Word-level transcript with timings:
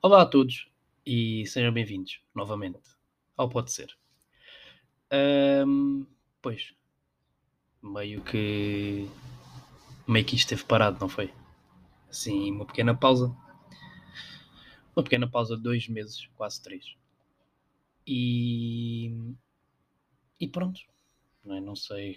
Olá 0.00 0.22
a 0.22 0.26
todos 0.26 0.68
e 1.04 1.44
sejam 1.46 1.72
bem-vindos 1.72 2.20
novamente 2.32 2.78
ao 3.36 3.48
Pode 3.48 3.72
Ser. 3.72 3.98
Ahm, 5.10 6.04
pois, 6.40 6.72
meio 7.82 8.22
que 8.22 9.08
meio 10.06 10.24
que 10.24 10.36
isto 10.36 10.44
esteve 10.44 10.62
parado, 10.62 11.00
não 11.00 11.08
foi? 11.08 11.34
Assim, 12.08 12.52
uma 12.52 12.64
pequena 12.64 12.96
pausa. 12.96 13.36
Uma 14.94 15.02
pequena 15.02 15.28
pausa 15.28 15.56
de 15.56 15.62
dois 15.64 15.88
meses, 15.88 16.28
quase 16.36 16.62
três. 16.62 16.94
E, 18.06 19.12
e 20.38 20.46
pronto. 20.46 20.80
Não, 21.44 21.56
é? 21.56 21.60
não 21.60 21.74
sei. 21.74 22.16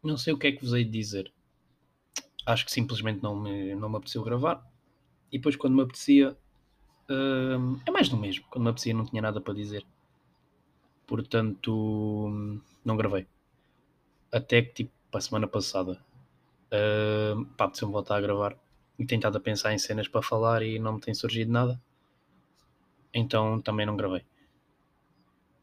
Não 0.00 0.16
sei 0.16 0.32
o 0.32 0.38
que 0.38 0.46
é 0.46 0.52
que 0.52 0.62
vos 0.64 0.74
hei 0.74 0.84
de 0.84 0.90
dizer. 0.90 1.32
Acho 2.46 2.64
que 2.64 2.72
simplesmente 2.72 3.22
não 3.22 3.38
me, 3.38 3.74
não 3.74 3.88
me 3.88 3.96
apeteceu 3.96 4.22
gravar. 4.22 4.64
E 5.30 5.38
depois 5.38 5.56
quando 5.56 5.74
me 5.74 5.82
apetecia. 5.82 6.36
hum, 7.08 7.80
é 7.86 7.90
mais 7.90 8.08
do 8.08 8.16
mesmo. 8.16 8.44
Quando 8.50 8.64
me 8.64 8.70
apetecia 8.70 8.94
não 8.94 9.04
tinha 9.04 9.22
nada 9.22 9.40
para 9.40 9.54
dizer. 9.54 9.84
Portanto, 11.06 12.30
não 12.84 12.96
gravei. 12.96 13.26
Até 14.30 14.62
que 14.62 14.72
tipo 14.72 14.92
para 15.10 15.18
a 15.18 15.22
semana 15.22 15.46
passada. 15.46 16.02
Uh, 16.72 17.44
pá, 17.56 17.66
apeteceu-me 17.66 17.92
voltar 17.92 18.16
a 18.16 18.20
gravar 18.20 18.56
e 18.98 19.04
tentado 19.04 19.36
a 19.36 19.40
pensar 19.40 19.74
em 19.74 19.78
cenas 19.78 20.08
para 20.08 20.22
falar 20.22 20.62
e 20.62 20.78
não 20.78 20.94
me 20.94 21.00
tem 21.00 21.12
surgido 21.12 21.52
nada. 21.52 21.80
Então 23.12 23.60
também 23.60 23.84
não 23.84 23.94
gravei. 23.94 24.24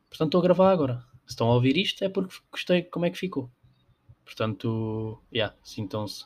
Portanto, 0.07 0.27
estou 0.27 0.39
a 0.39 0.43
gravar 0.43 0.71
agora. 0.71 1.03
Se 1.25 1.33
estão 1.33 1.49
a 1.49 1.55
ouvir 1.55 1.77
isto 1.77 2.03
é 2.03 2.09
porque 2.09 2.35
gostei 2.51 2.83
como 2.83 3.05
é 3.05 3.09
que 3.09 3.17
ficou. 3.17 3.49
Portanto, 4.23 5.19
yeah, 5.33 5.55
sintam-se. 5.63 6.25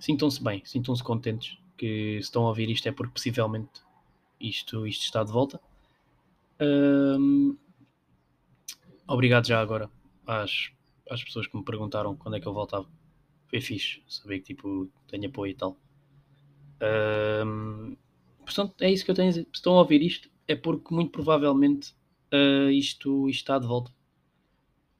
Sintam-se 0.00 0.42
bem, 0.42 0.62
sintam-se 0.64 1.04
contentes 1.04 1.58
que 1.76 2.14
se 2.14 2.20
estão 2.20 2.44
a 2.44 2.48
ouvir 2.48 2.68
isto 2.70 2.88
é 2.88 2.92
porque 2.92 3.12
possivelmente 3.12 3.82
isto, 4.40 4.86
isto 4.86 5.04
está 5.04 5.22
de 5.22 5.30
volta. 5.30 5.60
Ahm, 6.58 7.56
obrigado 9.06 9.46
já 9.46 9.60
agora 9.60 9.90
às, 10.26 10.70
às 11.08 11.22
pessoas 11.22 11.46
que 11.46 11.56
me 11.56 11.64
perguntaram 11.64 12.16
quando 12.16 12.36
é 12.36 12.40
que 12.40 12.48
eu 12.48 12.54
voltava. 12.54 12.88
Foi 13.48 13.60
fixe 13.60 14.02
saber 14.08 14.40
que 14.40 14.54
tipo, 14.54 14.90
tenho 15.06 15.28
apoio 15.28 15.52
e 15.52 15.54
tal. 15.54 15.76
Ahm, 16.80 17.94
portanto, 18.44 18.74
é 18.80 18.90
isso 18.90 19.04
que 19.04 19.10
eu 19.10 19.14
tenho 19.14 19.28
a 19.28 19.30
dizer. 19.32 19.44
Se 19.44 19.50
estão 19.54 19.74
a 19.74 19.80
ouvir 19.80 20.02
isto, 20.02 20.30
é 20.48 20.56
porque 20.56 20.94
muito 20.94 21.12
provavelmente 21.12 21.94
ah, 22.32 22.70
isto, 22.72 23.28
isto 23.28 23.40
está 23.40 23.58
de 23.58 23.66
volta. 23.66 23.92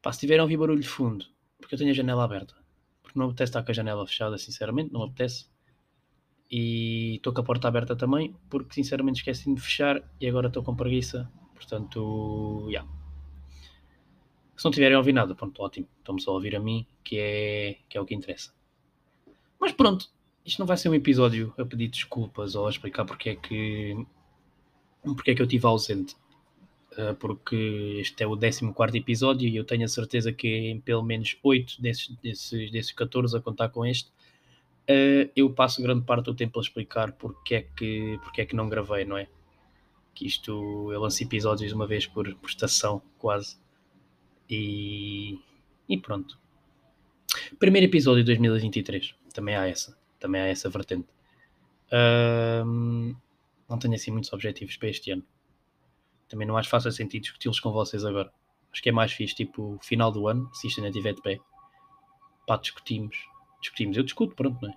Pá, 0.02 0.12
se 0.12 0.20
tiverem 0.20 0.40
a 0.40 0.44
ouvir 0.44 0.56
barulho 0.56 0.80
de 0.80 0.88
fundo, 0.88 1.24
porque 1.58 1.74
eu 1.74 1.78
tenho 1.78 1.90
a 1.90 1.94
janela 1.94 2.24
aberta. 2.24 2.54
Porque 3.10 3.18
não 3.18 3.26
apetece 3.26 3.50
estar 3.50 3.64
com 3.64 3.72
a 3.72 3.74
janela 3.74 4.06
fechada, 4.06 4.38
sinceramente, 4.38 4.92
não 4.92 5.02
apetece. 5.02 5.46
E 6.48 7.16
estou 7.16 7.32
com 7.32 7.40
a 7.40 7.44
porta 7.44 7.66
aberta 7.66 7.96
também, 7.96 8.36
porque 8.48 8.72
sinceramente 8.72 9.18
esqueci 9.18 9.52
de 9.52 9.60
fechar 9.60 10.00
e 10.20 10.28
agora 10.28 10.46
estou 10.46 10.62
com 10.62 10.76
preguiça. 10.76 11.28
Portanto, 11.52 12.68
já. 12.70 12.86
Se 14.56 14.64
não 14.64 14.70
tiverem 14.70 14.94
a 14.94 14.98
ouvir 14.98 15.12
nada, 15.12 15.34
pronto, 15.34 15.60
ótimo. 15.60 15.88
Estão-me 15.98 16.20
só 16.20 16.30
a 16.30 16.34
ouvir 16.34 16.54
a 16.54 16.60
mim, 16.60 16.86
que 17.02 17.18
é, 17.18 17.78
que 17.88 17.98
é 17.98 18.00
o 18.00 18.04
que 18.04 18.14
interessa. 18.14 18.54
Mas 19.60 19.72
pronto, 19.72 20.08
isto 20.46 20.60
não 20.60 20.66
vai 20.66 20.76
ser 20.76 20.88
um 20.88 20.94
episódio 20.94 21.52
a 21.58 21.64
pedir 21.64 21.88
desculpas 21.88 22.54
ou 22.54 22.68
a 22.68 22.70
explicar 22.70 23.04
porque 23.04 23.30
é 23.30 23.34
que, 23.34 24.06
porque 25.02 25.32
é 25.32 25.34
que 25.34 25.42
eu 25.42 25.46
estive 25.46 25.66
ausente. 25.66 26.14
Uh, 26.98 27.14
porque 27.14 27.98
este 28.00 28.24
é 28.24 28.26
o 28.26 28.36
14 28.36 28.98
episódio 28.98 29.48
e 29.48 29.54
eu 29.54 29.64
tenho 29.64 29.84
a 29.84 29.88
certeza 29.88 30.32
que 30.32 30.48
em 30.48 30.80
pelo 30.80 31.04
menos 31.04 31.36
8 31.40 31.80
desses, 31.80 32.08
desses, 32.16 32.70
desses 32.72 32.90
14 32.92 33.36
a 33.36 33.40
contar 33.40 33.68
com 33.68 33.86
este, 33.86 34.08
uh, 34.10 35.30
eu 35.36 35.50
passo 35.52 35.80
grande 35.80 36.04
parte 36.04 36.24
do 36.24 36.34
tempo 36.34 36.58
a 36.58 36.62
explicar 36.62 37.12
porque 37.12 37.54
é 37.54 37.62
que, 37.62 38.18
porque 38.24 38.40
é 38.40 38.46
que 38.46 38.56
não 38.56 38.68
gravei, 38.68 39.04
não 39.04 39.16
é? 39.16 39.28
Que 40.12 40.26
isto 40.26 40.90
eu 40.92 41.00
lanço 41.00 41.22
episódios 41.22 41.72
uma 41.72 41.86
vez 41.86 42.06
por, 42.06 42.34
por 42.34 42.48
estação, 42.50 43.00
quase. 43.18 43.56
E, 44.48 45.38
e 45.88 45.96
pronto. 45.96 46.36
Primeiro 47.60 47.86
episódio 47.86 48.24
de 48.24 48.26
2023, 48.26 49.14
também 49.32 49.54
há 49.54 49.68
essa, 49.68 49.96
também 50.18 50.40
há 50.40 50.46
essa 50.48 50.68
vertente. 50.68 51.06
Não 53.68 53.78
tenho 53.78 53.94
assim 53.94 54.10
muitos 54.10 54.32
objetivos 54.32 54.76
para 54.76 54.88
este 54.88 55.12
ano. 55.12 55.24
Também 56.30 56.46
não 56.46 56.56
acho 56.56 56.70
fácil 56.70 56.90
sentido 56.92 57.22
discuti-los 57.22 57.60
com 57.60 57.70
vocês 57.70 58.04
agora. 58.04 58.32
Acho 58.72 58.82
que 58.82 58.88
é 58.88 58.92
mais 58.92 59.12
fixe, 59.12 59.34
tipo, 59.34 59.78
final 59.82 60.10
do 60.10 60.26
ano, 60.26 60.48
se 60.54 60.68
isto 60.68 60.78
ainda 60.78 60.88
estiver 60.88 61.12
de 61.12 61.20
pé. 61.20 61.38
Pá, 62.46 62.56
discutimos. 62.56 63.16
Discutimos. 63.60 63.96
Eu 63.96 64.04
discuto, 64.04 64.34
pronto, 64.34 64.58
não 64.62 64.70
é? 64.70 64.74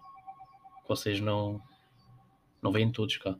Vocês 0.87 1.21
não. 1.21 1.61
Não 2.61 2.71
vêm 2.71 2.91
todos 2.91 3.15
cá. 3.17 3.37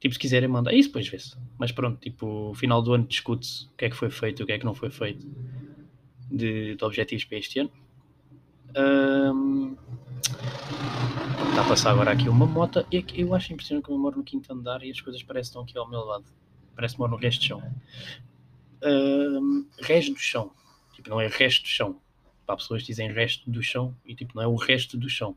Tipo, 0.00 0.14
se 0.14 0.18
quiserem, 0.20 0.48
mandar. 0.48 0.72
É 0.72 0.76
isso, 0.76 0.88
depois 0.88 1.08
vê-se. 1.08 1.36
Mas 1.58 1.72
pronto, 1.72 2.00
tipo, 2.00 2.54
final 2.54 2.80
do 2.80 2.94
ano 2.94 3.06
discute-se 3.06 3.66
o 3.66 3.76
que 3.76 3.86
é 3.86 3.90
que 3.90 3.96
foi 3.96 4.10
feito, 4.10 4.42
o 4.42 4.46
que 4.46 4.52
é 4.52 4.58
que 4.58 4.64
não 4.64 4.74
foi 4.74 4.90
feito 4.90 5.26
de, 6.30 6.76
de 6.76 6.84
objetivos 6.84 7.24
para 7.24 7.38
este 7.38 7.58
ano. 7.58 7.72
Ahm, 8.76 9.76
Está 11.54 11.62
a 11.62 11.68
passar 11.68 11.90
agora 11.92 12.10
aqui 12.10 12.28
uma 12.28 12.46
moto 12.46 12.84
e 12.90 12.98
aqui, 12.98 13.20
eu 13.20 13.32
acho 13.32 13.52
impressionante 13.52 13.84
que 13.84 13.92
eu 13.92 13.96
moro 13.96 14.18
no 14.18 14.24
quinto 14.24 14.52
andar 14.52 14.82
e 14.82 14.90
as 14.90 15.00
coisas 15.00 15.22
parecem 15.22 15.44
que 15.44 15.48
estão 15.50 15.62
aqui 15.62 15.78
ao 15.78 15.88
meu 15.88 16.00
lado. 16.00 16.24
Parece 16.74 16.94
que 16.94 17.00
moro 17.00 17.12
no 17.12 17.18
resto 17.18 17.40
do 17.40 17.44
chão. 17.44 17.74
Resto 19.80 20.12
do 20.12 20.18
chão. 20.18 20.52
Tipo, 20.94 21.10
não 21.10 21.20
é 21.20 21.26
resto 21.26 21.62
do 21.62 21.68
chão. 21.68 22.00
Para 22.46 22.56
pessoas 22.56 22.82
que 22.82 22.88
dizem 22.88 23.12
resto 23.12 23.50
do 23.50 23.62
chão 23.62 23.96
e 24.04 24.14
tipo, 24.14 24.34
não 24.34 24.42
é 24.42 24.46
o 24.46 24.56
resto 24.56 24.98
do 24.98 25.08
chão. 25.08 25.36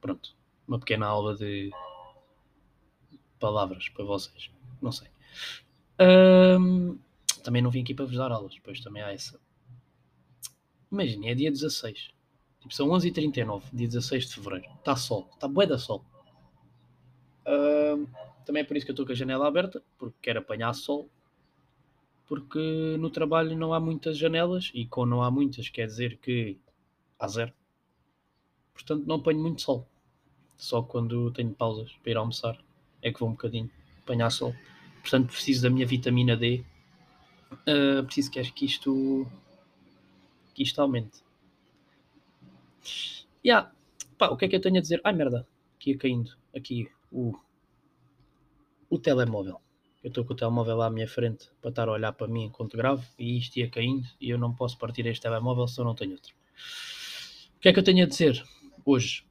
Pronto. 0.00 0.34
Uma 0.66 0.78
pequena 0.78 1.06
aula 1.06 1.36
de 1.36 1.70
palavras 3.38 3.88
para 3.88 4.04
vocês. 4.04 4.50
Não 4.80 4.92
sei. 4.92 5.08
Também 7.42 7.62
não 7.62 7.70
vim 7.70 7.82
aqui 7.82 7.94
para 7.94 8.04
vos 8.04 8.16
dar 8.16 8.30
aulas, 8.30 8.54
depois 8.54 8.80
também 8.80 9.02
há 9.02 9.12
essa. 9.12 9.40
Imaginem, 10.90 11.30
é 11.30 11.34
dia 11.34 11.50
16. 11.50 12.10
Tipo, 12.60 12.74
são 12.74 12.88
11h39, 12.88 13.62
dia 13.72 13.88
16 13.88 14.26
de 14.26 14.34
fevereiro. 14.34 14.70
Está 14.78 14.94
sol, 14.94 15.28
está 15.34 15.48
bué 15.48 15.66
da 15.66 15.78
sol. 15.78 16.04
Ahm, 17.46 18.06
também 18.44 18.62
é 18.62 18.64
por 18.64 18.76
isso 18.76 18.86
que 18.86 18.90
eu 18.90 18.94
estou 18.94 19.06
com 19.06 19.12
a 19.12 19.14
janela 19.14 19.46
aberta, 19.46 19.82
porque 19.98 20.16
quero 20.22 20.40
apanhar 20.40 20.72
sol. 20.74 21.08
Porque 22.26 22.96
no 22.98 23.10
trabalho 23.10 23.56
não 23.56 23.74
há 23.74 23.80
muitas 23.80 24.16
janelas 24.16 24.70
e 24.72 24.86
com 24.86 25.04
não 25.04 25.22
há 25.22 25.30
muitas 25.30 25.68
quer 25.68 25.86
dizer 25.86 26.18
que 26.18 26.56
há 27.18 27.28
zero. 27.28 27.52
Portanto, 28.72 29.04
não 29.06 29.16
apanho 29.16 29.40
muito 29.40 29.62
sol. 29.62 29.86
Só 30.56 30.82
quando 30.82 31.30
tenho 31.32 31.52
pausas 31.52 31.92
para 32.02 32.12
ir 32.12 32.16
almoçar 32.16 32.58
é 33.02 33.12
que 33.12 33.20
vou 33.20 33.28
um 33.28 33.32
bocadinho 33.32 33.70
apanhar 33.98 34.30
sol. 34.30 34.54
Portanto, 35.00 35.26
preciso 35.28 35.62
da 35.62 35.70
minha 35.70 35.86
vitamina 35.86 36.36
D. 36.36 36.64
Ah, 37.66 38.02
preciso 38.04 38.30
que, 38.30 38.42
que 38.52 38.64
isto 38.64 39.26
que 40.54 40.62
isto 40.62 40.80
aumente. 40.80 41.22
Yeah. 43.44 43.72
Pá, 44.18 44.28
o 44.28 44.36
que 44.36 44.44
é 44.44 44.48
que 44.48 44.56
eu 44.56 44.60
tenho 44.60 44.78
a 44.78 44.80
dizer? 44.80 45.00
Ai 45.02 45.12
merda, 45.12 45.46
aqui 45.76 45.90
ia 45.90 45.98
caindo. 45.98 46.36
Aqui 46.54 46.90
o, 47.10 47.34
o 48.92 48.98
telemóvel. 48.98 49.58
Eu 50.04 50.08
estou 50.08 50.22
com 50.22 50.34
o 50.34 50.36
telemóvel 50.36 50.82
à 50.82 50.90
minha 50.90 51.08
frente 51.08 51.48
para 51.62 51.70
estar 51.70 51.88
a 51.88 51.92
olhar 51.92 52.12
para 52.12 52.28
mim 52.28 52.44
enquanto 52.44 52.76
gravo 52.76 53.02
e 53.18 53.38
isto 53.38 53.56
ia 53.56 53.70
caindo 53.70 54.06
e 54.20 54.28
eu 54.28 54.36
não 54.36 54.54
posso 54.54 54.76
partir 54.76 55.06
este 55.06 55.22
telemóvel 55.22 55.66
se 55.66 55.80
eu 55.80 55.84
não 55.86 55.94
tenho 55.94 56.12
outro. 56.12 56.34
O 57.56 57.60
que 57.60 57.70
é 57.70 57.72
que 57.72 57.78
eu 57.78 57.82
tenho 57.82 58.04
a 58.04 58.06
dizer 58.06 58.44
hoje? 58.84 59.24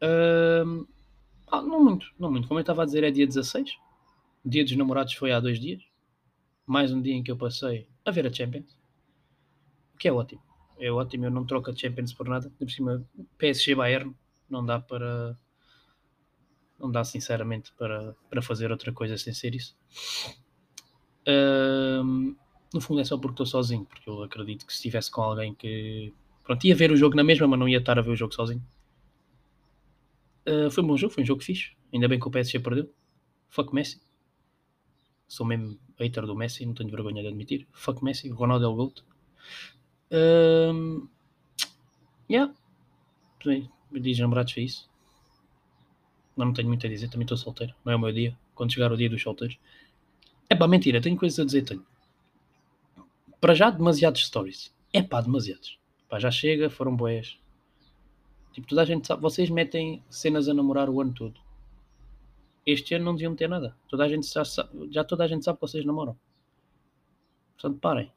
Ah, 0.00 1.60
não 1.60 1.82
muito, 1.82 2.06
não 2.16 2.30
muito. 2.30 2.46
Como 2.46 2.60
eu 2.60 2.62
estava 2.62 2.82
a 2.82 2.84
dizer, 2.84 3.02
é 3.02 3.10
dia 3.10 3.26
16. 3.26 3.76
O 4.44 4.48
dia 4.48 4.62
dos 4.62 4.76
namorados 4.76 5.14
foi 5.14 5.32
há 5.32 5.40
dois 5.40 5.58
dias. 5.58 5.82
Mais 6.64 6.92
um 6.92 7.02
dia 7.02 7.14
em 7.14 7.22
que 7.22 7.32
eu 7.32 7.36
passei 7.36 7.88
a 8.04 8.12
ver 8.12 8.28
a 8.28 8.32
Champions. 8.32 8.78
O 9.92 9.98
que 9.98 10.06
é 10.06 10.12
ótimo. 10.12 10.42
É 10.78 10.92
ótimo, 10.92 11.24
eu 11.24 11.32
não 11.32 11.44
troco 11.44 11.68
a 11.68 11.74
Champions 11.74 12.12
por 12.12 12.28
nada. 12.28 12.48
Por 12.56 12.70
cima, 12.70 13.04
PSG 13.38 13.74
Bayern 13.74 14.14
não 14.48 14.64
dá 14.64 14.78
para. 14.78 15.36
Não 16.78 16.90
dá 16.90 17.04
sinceramente 17.04 17.72
para, 17.78 18.14
para 18.28 18.42
fazer 18.42 18.70
outra 18.70 18.92
coisa 18.92 19.16
sem 19.16 19.32
ser 19.32 19.54
isso. 19.54 19.76
Ahm, 21.26 22.34
no 22.72 22.80
fundo 22.80 23.00
é 23.00 23.04
só 23.04 23.16
porque 23.16 23.34
estou 23.34 23.46
sozinho, 23.46 23.84
porque 23.84 24.08
eu 24.08 24.22
acredito 24.22 24.66
que 24.66 24.72
se 24.72 24.78
estivesse 24.78 25.10
com 25.10 25.22
alguém 25.22 25.54
que. 25.54 26.12
Pronto, 26.42 26.64
ia 26.66 26.74
ver 26.74 26.90
o 26.90 26.96
jogo 26.96 27.16
na 27.16 27.24
mesma, 27.24 27.46
mas 27.46 27.58
não 27.58 27.68
ia 27.68 27.78
estar 27.78 27.98
a 27.98 28.02
ver 28.02 28.10
o 28.10 28.16
jogo 28.16 28.34
sozinho. 28.34 28.62
Ah, 30.46 30.70
foi 30.70 30.82
um 30.82 30.86
bom 30.86 30.96
jogo, 30.96 31.12
foi 31.12 31.22
um 31.22 31.26
jogo 31.26 31.42
fixe. 31.42 31.72
Ainda 31.92 32.08
bem 32.08 32.18
que 32.18 32.28
o 32.28 32.30
PSG 32.30 32.60
perdeu. 32.60 32.90
Fuck 33.48 33.74
Messi. 33.74 34.00
Sou 35.26 35.46
mesmo 35.46 35.78
hater 35.98 36.26
do 36.26 36.36
Messi, 36.36 36.66
não 36.66 36.74
tenho 36.74 36.90
vergonha 36.90 37.22
de 37.22 37.28
admitir. 37.28 37.66
Fuck 37.72 38.04
Messi, 38.04 38.28
Ronaldo 38.28 38.64
é 38.64 38.68
o 38.68 38.74
GOAT. 38.74 39.02
Um, 40.10 41.08
yeah. 42.30 42.52
Bem, 43.44 43.70
Dias 43.92 44.18
namorados 44.18 44.52
foi 44.52 44.64
isso. 44.64 44.90
Não, 46.36 46.52
tenho 46.52 46.68
muito 46.68 46.86
a 46.86 46.90
dizer, 46.90 47.08
também 47.08 47.24
estou 47.24 47.36
solteiro. 47.36 47.74
Não 47.84 47.92
é 47.92 47.96
o 47.96 47.98
meu 47.98 48.12
dia. 48.12 48.36
Quando 48.54 48.72
chegar 48.72 48.92
o 48.92 48.96
dia 48.96 49.08
dos 49.08 49.22
solteiros. 49.22 49.58
É 50.48 50.54
pá, 50.54 50.66
mentira, 50.66 51.00
tenho 51.00 51.16
coisas 51.16 51.38
a 51.38 51.44
dizer, 51.44 51.62
tenho. 51.62 51.84
Para 53.40 53.54
já, 53.54 53.70
demasiados 53.70 54.26
stories. 54.26 54.74
É 54.92 55.02
pá, 55.02 55.20
demasiados. 55.20 55.78
Pá, 56.08 56.18
já 56.18 56.30
chega, 56.30 56.68
foram 56.68 56.94
boés. 56.96 57.38
Tipo, 58.52 58.66
toda 58.68 58.82
a 58.82 58.84
gente 58.84 59.06
sabe. 59.06 59.22
Vocês 59.22 59.50
metem 59.50 60.02
cenas 60.08 60.48
a 60.48 60.54
namorar 60.54 60.88
o 60.88 61.00
ano 61.00 61.12
todo. 61.12 61.40
Este 62.66 62.94
ano 62.94 63.04
não 63.04 63.14
deviam 63.14 63.36
ter 63.36 63.48
nada. 63.48 63.76
Toda 63.88 64.04
a 64.04 64.08
gente 64.08 64.26
já, 64.32 64.44
sabe, 64.44 64.88
já 64.90 65.04
toda 65.04 65.24
a 65.24 65.26
gente 65.26 65.44
sabe 65.44 65.58
que 65.58 65.62
vocês 65.62 65.84
namoram. 65.84 66.16
Portanto, 67.54 67.78
parem. 67.80 68.12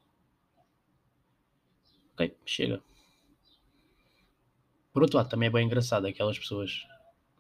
Ok, 2.14 2.36
chega. 2.46 2.82
Por 4.94 5.04
outro 5.04 5.18
lado, 5.18 5.30
também 5.30 5.48
é 5.48 5.52
bem 5.52 5.66
engraçado 5.66 6.08
aquelas 6.08 6.40
pessoas 6.40 6.88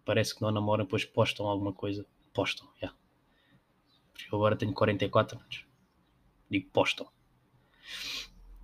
parece 0.07 0.33
que 0.33 0.41
não 0.41 0.49
namoram, 0.49 0.85
depois 0.85 1.03
postam 1.03 1.45
alguma 1.45 1.73
coisa. 1.73 2.05
Postam, 2.33 2.65
já. 2.75 2.87
Yeah. 2.87 2.97
Porque 4.13 4.33
eu 4.33 4.37
agora 4.37 4.55
tenho 4.55 4.73
44 4.73 5.37
anos. 5.37 5.65
Digo, 6.49 6.69
postam. 6.71 7.05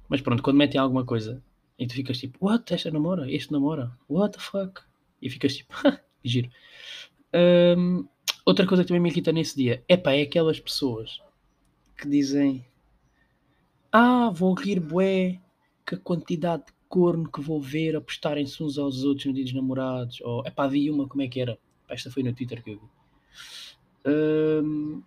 Mas 0.07 0.21
pronto, 0.21 0.41
quando 0.41 0.57
metem 0.57 0.79
alguma 0.79 1.05
coisa 1.05 1.43
e 1.77 1.85
tu 1.85 1.93
ficas 1.93 2.17
tipo, 2.17 2.37
what? 2.45 2.73
Esta 2.73 2.89
namora? 2.89 3.29
Este 3.29 3.51
namora? 3.51 3.91
What 4.07 4.37
the 4.37 4.43
fuck? 4.43 4.81
E 5.21 5.29
ficas 5.29 5.55
tipo, 5.57 5.73
giro. 6.23 6.49
Um, 7.77 8.07
outra 8.45 8.65
coisa 8.65 8.83
que 8.83 8.87
também 8.87 9.01
me 9.01 9.09
irrita 9.09 9.33
nesse 9.33 9.55
dia, 9.55 9.83
epá, 9.89 10.13
é 10.13 10.21
aquelas 10.21 10.59
pessoas 10.59 11.21
que 11.97 12.07
dizem 12.07 12.65
ah, 13.91 14.31
vou 14.33 14.53
rir 14.53 14.79
bué 14.79 15.41
que 15.85 15.95
a 15.95 15.99
quantidade 15.99 16.65
de 16.65 16.73
corno 16.93 17.27
que 17.27 17.41
vou 17.41 17.59
ver 17.59 17.95
apostarem-se 17.95 18.61
uns 18.61 18.77
aos 18.77 19.03
outros 19.03 19.25
no 19.25 19.33
dia 19.33 19.43
dos 19.43 19.53
namorados. 19.53 20.21
Ou, 20.21 20.45
epá, 20.45 20.67
vi 20.67 20.91
uma, 20.91 21.07
como 21.07 21.23
é 21.23 21.27
que 21.27 21.41
era? 21.41 21.57
esta 21.89 22.11
foi 22.11 22.21
no 22.21 22.31
Twitter 22.33 22.63
que 22.63 22.69
eu 22.69 22.79
vi. 22.79 22.87
Um, 24.05 25.01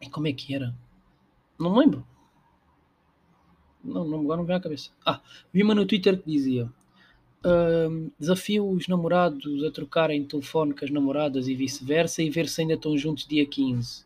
e 0.00 0.10
como 0.10 0.26
é 0.26 0.32
que 0.32 0.52
era? 0.52 0.74
Não 1.60 1.72
me 1.72 1.78
lembro. 1.78 2.04
Não, 3.84 4.04
não, 4.04 4.20
agora 4.22 4.38
não 4.38 4.44
vem 4.44 4.56
à 4.56 4.60
cabeça. 4.60 4.90
Ah, 5.06 5.20
vi 5.52 5.62
uma 5.62 5.76
no 5.76 5.86
Twitter 5.86 6.20
que 6.20 6.28
dizia 6.28 6.68
um, 7.44 8.10
desafio 8.18 8.68
os 8.68 8.88
namorados 8.88 9.62
a 9.62 9.70
trocarem 9.70 10.26
telefone 10.26 10.74
com 10.74 10.84
as 10.84 10.90
namoradas 10.90 11.46
e 11.46 11.54
vice-versa 11.54 12.20
e 12.20 12.30
ver 12.30 12.48
se 12.48 12.62
ainda 12.62 12.74
estão 12.74 12.98
juntos 12.98 13.28
dia 13.28 13.46
15. 13.46 14.04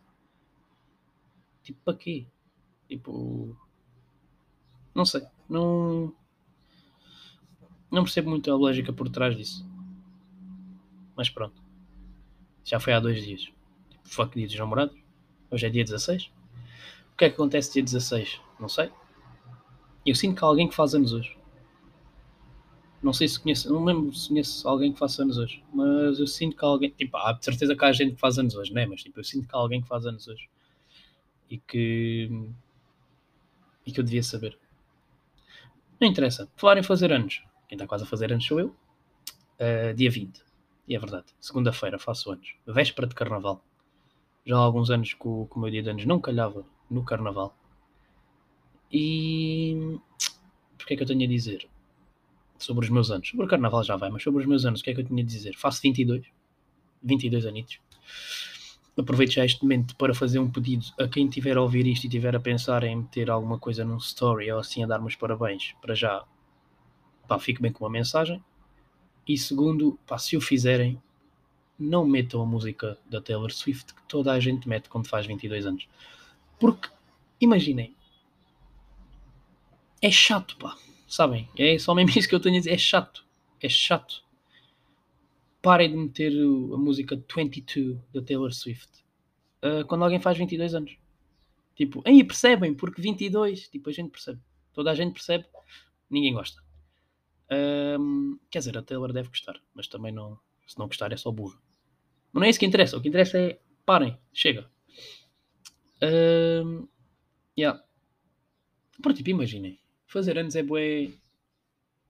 Tipo, 1.63 1.79
para 1.83 1.97
quê? 1.97 2.27
Tipo, 2.87 3.57
não 4.95 5.07
sei. 5.07 5.23
Não, 5.49 6.13
não 7.91 8.05
percebo 8.05 8.31
muito 8.31 8.51
a 8.51 8.57
lógica 8.57 8.93
por 8.93 9.09
trás 9.09 9.37
disso. 9.37 9.67
Mas 11.17 11.31
pronto. 11.31 11.63
Já 12.65 12.79
foi 12.79 12.93
há 12.93 13.01
dois 13.01 13.25
dias. 13.25 13.43
Tipo, 13.43 14.09
fuck 14.09 14.35
dia 14.35 14.47
dos 14.47 14.57
namorados. 14.57 14.97
Hoje 15.51 15.67
é 15.67 15.71
dia 15.71 15.85
16. 15.85 16.31
O 17.13 17.17
que 17.17 17.25
é 17.25 17.29
que 17.29 17.35
acontece 17.35 17.73
dia 17.73 17.83
16? 17.83 18.41
Não 18.61 18.69
sei. 18.69 18.91
Eu 20.05 20.15
sinto 20.15 20.39
que 20.39 20.45
há 20.45 20.47
alguém 20.47 20.69
que 20.69 20.75
faz 20.75 20.95
anos 20.95 21.13
hoje. 21.13 21.37
Não 23.03 23.13
sei 23.13 23.29
se 23.29 23.39
conheço, 23.39 23.73
não 23.73 23.85
lembro 23.85 24.13
se 24.13 24.29
conheço 24.29 24.69
alguém 24.69 24.93
que 24.93 24.99
faça 24.99 25.23
anos 25.23 25.39
hoje, 25.39 25.63
mas 25.73 26.19
eu 26.19 26.27
sinto 26.27 26.57
que 26.57 26.65
há 26.65 26.69
alguém, 26.69 26.91
tipo, 26.91 27.17
há 27.17 27.33
de 27.33 27.45
certeza 27.45 27.77
que 27.77 27.85
há 27.85 27.93
gente 27.93 28.15
que 28.15 28.21
faz 28.21 28.39
anos 28.39 28.57
hoje, 28.57 28.73
não 28.73 28.83
é? 28.83 28.87
Mas 28.87 29.03
tipo, 29.05 29.21
eu 29.21 29.25
sinto 29.25 29.47
que 29.47 29.55
há 29.55 29.59
alguém 29.59 29.81
que 29.81 29.87
faz 29.87 30.05
anos 30.05 30.27
hoje 30.27 30.49
e 31.49 31.59
que 31.59 32.29
e 33.87 33.93
que 33.93 34.01
eu 34.01 34.05
devia 34.05 34.23
saber. 34.23 34.59
Não 36.01 36.09
interessa. 36.09 36.49
Falar 36.57 36.77
em 36.77 36.83
fazer 36.83 37.13
anos. 37.13 37.43
Quem 37.69 37.77
está 37.77 37.87
quase 37.87 38.05
a 38.05 38.07
fazer 38.07 38.33
anos 38.33 38.47
sou 38.47 38.59
eu. 38.59 38.75
Uh, 39.61 39.95
dia 39.95 40.11
20. 40.11 40.43
E 40.89 40.97
é 40.97 40.99
verdade. 40.99 41.27
Segunda-feira 41.39 41.99
faço 41.99 42.33
anos. 42.33 42.55
Véspera 42.67 43.07
de 43.07 43.15
carnaval. 43.15 43.63
Já 44.47 44.57
há 44.57 44.61
alguns 44.61 44.91
anos 44.91 45.13
que 45.13 45.29
o, 45.29 45.49
meu 45.57 45.71
dia 45.71 45.83
de 45.83 45.91
anos 45.91 46.07
não 46.07 46.19
calhava 46.19 46.65
no 46.91 47.05
carnaval. 47.05 47.55
E. 48.91 49.99
O 50.81 50.87
que 50.87 50.95
é 50.95 50.97
que 50.97 51.03
eu 51.03 51.07
tenho 51.07 51.25
a 51.25 51.29
dizer? 51.29 51.69
Sobre 52.59 52.87
os 52.87 52.91
meus 52.91 53.11
anos. 53.11 53.29
Sobre 53.29 53.45
o 53.45 53.49
carnaval 53.49 53.85
já 53.85 53.97
vai, 53.97 54.09
mas 54.09 54.23
sobre 54.23 54.41
os 54.41 54.47
meus 54.47 54.65
anos, 54.65 54.81
o 54.81 54.85
que 54.85 54.91
é 54.91 54.95
que 54.95 55.01
eu 55.03 55.05
tinha 55.05 55.23
a 55.23 55.27
dizer? 55.27 55.55
Faço 55.55 55.83
22. 55.83 56.27
22 57.03 57.45
anitos. 57.45 57.79
Aproveito 58.97 59.33
já 59.33 59.45
este 59.45 59.63
momento 59.63 59.95
para 59.97 60.15
fazer 60.15 60.39
um 60.39 60.51
pedido 60.51 60.87
a 60.99 61.07
quem 61.07 61.29
estiver 61.29 61.57
a 61.57 61.63
ouvir 61.63 61.87
isto 61.87 62.05
e 62.05 62.07
estiver 62.09 62.35
a 62.35 62.41
pensar 62.41 62.83
em 62.83 62.97
meter 62.97 63.31
alguma 63.31 63.59
coisa 63.59 63.85
num 63.85 63.99
story 63.99 64.51
ou 64.51 64.59
assim 64.59 64.83
a 64.83 64.87
dar-me 64.87 65.07
os 65.07 65.15
parabéns. 65.15 65.75
Para 65.81 65.95
já, 65.95 66.25
pá, 67.29 67.39
fique 67.39 67.63
bem 67.63 67.71
com 67.71 67.85
uma 67.85 67.91
mensagem. 67.91 68.43
E 69.27 69.37
segundo, 69.37 69.99
pá, 70.07 70.19
se 70.19 70.37
o 70.37 70.41
fizerem, 70.41 71.01
não 71.79 72.05
metam 72.05 72.43
a 72.43 72.47
música 72.47 72.99
da 73.09 73.21
Taylor 73.21 73.53
Swift 73.53 73.95
que 73.95 74.03
toda 74.09 74.33
a 74.33 74.41
gente 74.41 74.69
mete 74.69 74.89
quando 74.89 75.07
faz 75.07 75.27
22 75.27 75.67
anos. 75.67 75.89
Porque, 76.59 76.89
imaginem, 77.41 77.95
é 80.01 80.11
chato, 80.11 80.57
pá. 80.57 80.77
Sabem? 81.07 81.49
É 81.57 81.79
só 81.79 81.95
mesmo 81.95 82.11
isso 82.19 82.29
que 82.29 82.35
eu 82.35 82.41
tenho 82.41 82.57
a 82.57 82.59
dizer. 82.59 82.73
É 82.73 82.79
chato. 82.79 83.25
É 83.61 83.69
chato. 83.69 84.25
Parem 85.61 85.91
de 85.91 85.97
meter 85.97 86.33
a 86.33 86.77
música 86.77 87.23
22 87.35 87.99
da 88.13 88.23
Taylor 88.23 88.53
Swift 88.53 89.05
uh, 89.63 89.85
quando 89.87 90.05
alguém 90.05 90.21
faz 90.21 90.39
22 90.39 90.75
anos. 90.75 90.97
Tipo, 91.75 92.03
aí 92.05 92.25
percebem, 92.25 92.75
porque 92.75 93.01
22, 93.01 93.69
tipo, 93.69 93.89
a 93.89 93.93
gente 93.93 94.11
percebe. 94.11 94.41
Toda 94.73 94.91
a 94.91 94.95
gente 94.95 95.13
percebe, 95.13 95.47
ninguém 96.11 96.33
gosta. 96.33 96.63
Um, 97.51 98.39
quer 98.51 98.59
dizer, 98.59 98.77
a 98.77 98.83
Taylor 98.83 99.13
deve 99.13 99.29
gostar, 99.29 99.61
mas 99.75 99.89
também 99.89 100.13
não. 100.13 100.39
Se 100.67 100.79
não 100.79 100.87
gostar, 100.87 101.13
é 101.13 101.17
só 101.17 101.31
burro. 101.31 101.59
Mas 102.33 102.41
não 102.41 102.47
é 102.47 102.51
isso 102.51 102.59
que 102.59 102.67
interessa. 102.67 102.97
O 102.97 103.01
que 103.01 103.09
interessa 103.09 103.39
é 103.39 103.59
parem, 103.87 104.19
chega. 104.33 104.71
Um, 106.03 106.87
yeah. 107.59 107.83
Por 109.03 109.15
tipo, 109.15 109.31
imaginem. 109.31 109.79
Fazer 110.07 110.39
anos 110.39 110.57
é 110.57 110.63
bué. 110.63 111.11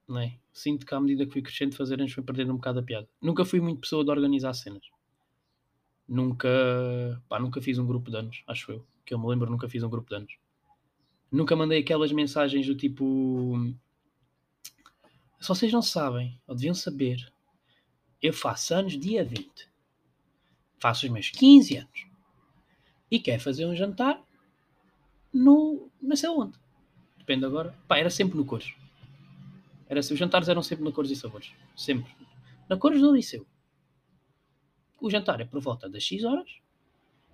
Não 0.09 0.21
é? 0.21 0.39
Sinto 0.53 0.87
que 0.87 0.95
à 0.95 1.01
medida 1.01 1.25
que 1.27 1.33
fui 1.33 1.43
crescendo, 1.43 1.77
fazer 1.77 2.01
anos 2.01 2.13
foi 2.13 2.25
perdendo 2.25 2.53
um 2.53 2.57
bocado 2.57 2.81
a 2.81 2.83
piada. 2.83 3.09
Nunca 3.21 3.45
fui 3.45 3.61
muito 3.61 3.81
pessoa 3.81 4.05
de 4.05 4.11
organizar 4.11 4.53
cenas. 4.55 4.85
Nunca. 6.09 6.49
Pá, 7.29 7.39
nunca 7.39 7.61
fiz 7.61 7.79
um 7.79 7.87
grupo 7.87 8.11
de 8.11 8.17
anos, 8.17 8.43
acho 8.47 8.73
eu. 8.73 8.87
Que 9.05 9.15
eu 9.15 9.19
me 9.19 9.29
lembro, 9.29 9.51
nunca 9.51 9.69
fiz 9.69 9.83
um 9.83 9.91
grupo 9.91 10.09
de 10.09 10.17
anos. 10.17 10.39
Nunca 11.31 11.55
mandei 11.55 11.81
aquelas 11.81 12.11
mensagens 12.11 12.67
do 12.67 12.75
tipo. 12.75 13.75
Se 15.41 15.49
vocês 15.49 15.73
não 15.73 15.83
sabem, 15.83 16.41
ou 16.47 16.55
deviam 16.55 16.75
saber, 16.75 17.33
eu 18.21 18.33
faço 18.33 18.75
anos 18.75 18.99
dia 18.99 19.25
20. 19.25 19.69
Faço 20.81 21.07
os 21.07 21.13
meus 21.13 21.31
15 21.31 21.77
anos. 21.77 22.07
E 23.11 23.19
quero 23.19 23.43
fazer 23.43 23.67
um 23.67 23.75
jantar 23.75 24.21
no. 25.33 25.91
não 26.01 26.17
sei 26.17 26.29
onde 26.29 26.59
depende 27.29 27.45
agora. 27.45 27.79
Pá, 27.87 27.99
era 27.99 28.09
sempre 28.09 28.39
no 28.39 28.45
Cores. 28.47 28.73
Era, 29.87 30.01
os 30.01 30.09
jantares 30.09 30.49
eram 30.49 30.63
sempre 30.63 30.83
no 30.83 30.93
Cores 30.93 31.11
e 31.11 31.17
Sabores. 31.17 31.53
Sempre. 31.77 32.11
Na 32.69 32.79
Cores 32.79 33.03
do 33.03 33.15
Liceu. 33.15 33.47
O 34.99 35.11
jantar 35.11 35.39
é 35.41 35.45
por 35.45 35.61
volta 35.61 35.89
das 35.91 36.03
X 36.03 36.25
horas. 36.25 36.51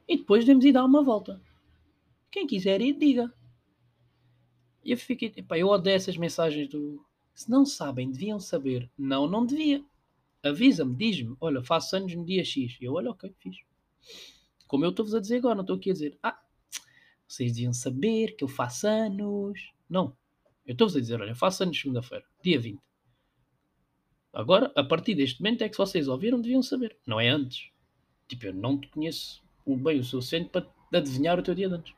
E 0.09 0.17
depois 0.17 0.45
devemos 0.45 0.65
ir 0.65 0.73
dar 0.73 0.85
uma 0.85 1.03
volta. 1.03 1.41
Quem 2.31 2.47
quiser 2.47 2.81
ir, 2.81 2.95
diga. 2.95 3.33
E 4.85 4.91
eu 4.91 4.99
fiquei, 4.99 5.31
pá, 5.31 5.57
eu 5.57 5.69
odeio 5.69 5.95
essas 5.95 6.17
mensagens 6.17 6.69
do. 6.69 7.01
Se 7.35 7.51
não 7.51 7.67
sabem, 7.67 8.11
deviam 8.11 8.39
saber. 8.39 8.91
Não, 8.97 9.27
não 9.27 9.45
devia. 9.45 9.85
Avisa-me, 10.43 10.95
diz-me, 10.95 11.37
olha, 11.41 11.63
faço 11.63 11.97
anos 11.97 12.15
no 12.15 12.25
dia 12.25 12.45
X. 12.45 12.77
E 12.81 12.85
eu, 12.85 12.95
olha, 12.95 13.11
ok, 13.11 13.35
fiz. 13.39 13.57
Como 14.67 14.85
eu 14.85 14.91
estou-vos 14.91 15.15
a 15.15 15.21
dizer 15.21 15.39
agora, 15.39 15.57
não 15.57 15.63
estou 15.63 15.77
aqui 15.77 15.91
a 15.91 15.95
dizer, 15.95 16.19
ah, 16.23 16.39
vocês 17.27 17.53
deviam 17.53 17.73
saber 17.73 18.37
que 18.37 18.45
eu 18.45 18.49
faço 18.49 18.87
anos. 18.87 19.73
Não. 19.89 20.17
Eu 20.67 20.73
estou-vos 20.73 20.97
a 20.97 21.01
dizer, 21.01 21.21
olha, 21.21 21.35
faço 21.35 21.63
anos 21.63 21.79
segunda-feira, 21.79 22.25
dia 22.43 22.61
20. 22.61 22.81
Agora, 24.33 24.73
a 24.75 24.83
partir 24.83 25.15
deste 25.15 25.41
momento 25.41 25.63
é 25.63 25.69
que 25.69 25.75
se 25.75 25.79
vocês 25.79 26.09
ouviram, 26.09 26.41
deviam 26.41 26.63
saber. 26.63 26.97
Não 27.07 27.21
é 27.21 27.29
antes. 27.29 27.71
Tipo, 28.27 28.47
eu 28.47 28.55
não 28.55 28.79
te 28.79 28.89
conheço 28.89 29.43
bem 29.67 29.99
o 30.01 30.05
suficiente 30.05 30.51
para 30.51 30.67
adivinhar 30.93 31.39
o 31.39 31.43
teu 31.43 31.55
dia 31.55 31.69
de 31.69 31.75
antes. 31.75 31.95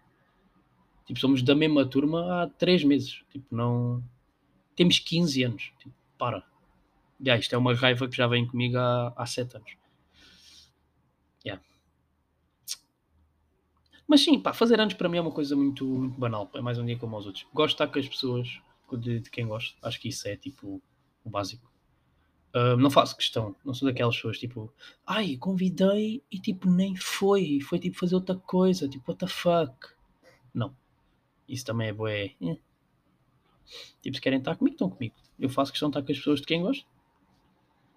Tipo, 1.07 1.21
somos 1.21 1.43
da 1.43 1.55
mesma 1.55 1.87
turma 1.87 2.43
há 2.43 2.47
3 2.49 2.85
meses. 2.85 3.23
Tipo, 3.31 3.55
não. 3.55 4.03
Temos 4.77 4.99
15 4.99 5.43
anos. 5.43 5.73
Tipo, 5.79 5.95
para. 6.19 6.45
Já, 7.21 7.37
isto 7.37 7.55
é 7.55 7.59
uma 7.59 7.75
raiva 7.75 8.07
que 8.07 8.17
já 8.17 8.27
vem 8.27 8.47
comigo 8.47 8.77
há, 8.77 9.13
há 9.17 9.27
7 9.27 9.57
anos. 9.57 9.77
Yeah. 11.45 11.63
Mas 14.07 14.21
sim, 14.21 14.39
pá, 14.39 14.53
fazer 14.53 14.79
anos 14.79 14.95
para 14.95 15.09
mim 15.09 15.17
é 15.17 15.21
uma 15.21 15.33
coisa 15.33 15.57
muito, 15.57 15.85
muito 15.85 16.21
banal. 16.21 16.51
É 16.55 16.61
mais 16.61 16.79
um 16.79 16.85
dia 16.85 16.99
como 16.99 17.17
os 17.17 17.27
outros. 17.27 17.47
Gosto 17.53 17.69
de 17.69 17.83
estar 17.83 17.89
com 17.89 17.99
as 17.99 18.09
pessoas 18.09 18.61
de, 18.93 19.21
de 19.21 19.31
quem 19.31 19.47
gosto. 19.47 19.77
Acho 19.83 20.01
que 20.01 20.09
isso 20.09 20.29
é 20.29 20.37
tipo 20.37 20.81
o 21.25 21.31
básico. 21.31 21.71
Uh, 22.55 22.77
não 22.77 22.91
faço 22.91 23.17
questão, 23.17 23.55
não 23.63 23.75
sou 23.75 23.87
daquelas 23.87 24.17
pessoas 24.17 24.39
tipo, 24.39 24.73
ai, 25.07 25.37
convidei 25.37 26.23
e 26.31 26.41
tipo 26.41 26.71
nem 26.71 26.97
foi, 26.97 27.61
foi 27.61 27.79
tipo 27.79 27.99
fazer 27.99 28.15
outra 28.15 28.35
coisa, 28.35 28.89
tipo, 28.89 29.11
what 29.11 29.19
the 29.19 29.31
fuck. 29.31 29.75
Não, 30.55 30.75
isso 31.47 31.67
também 31.67 31.89
é 31.89 31.93
boé. 31.93 32.35
É. 32.41 32.57
Tipo, 34.03 34.17
se 34.17 34.23
querem 34.23 34.39
estar 34.39 34.57
comigo, 34.57 34.75
estão 34.75 34.91
comigo. 34.91 35.15
Eu 35.39 35.49
faço 35.49 35.73
questão 35.73 35.89
de 35.91 35.99
estar 35.99 36.07
com 36.07 36.13
as 36.13 36.19
pessoas 36.19 36.41
de 36.41 36.47
quem 36.47 36.63
gosto. 36.63 36.87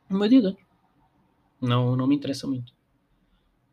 De 0.10 0.16
anos. 0.16 0.56
Não, 1.62 1.96
não 1.96 2.08
me 2.08 2.16
interessa 2.16 2.48
muito 2.48 2.74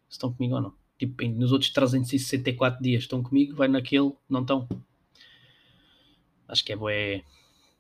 se 0.09 0.12
estão 0.12 0.33
comigo 0.33 0.55
ou 0.55 0.61
não 0.61 0.87
tipo, 0.99 1.25
nos 1.29 1.53
outros 1.53 1.71
364 1.71 2.83
dias 2.83 3.03
estão 3.03 3.23
comigo, 3.23 3.55
vai 3.55 3.69
naquele, 3.69 4.12
não 4.29 4.41
estão. 4.41 4.69
Acho 6.49 6.65
que 6.65 6.73
é 6.73 6.76
bué. 6.76 7.25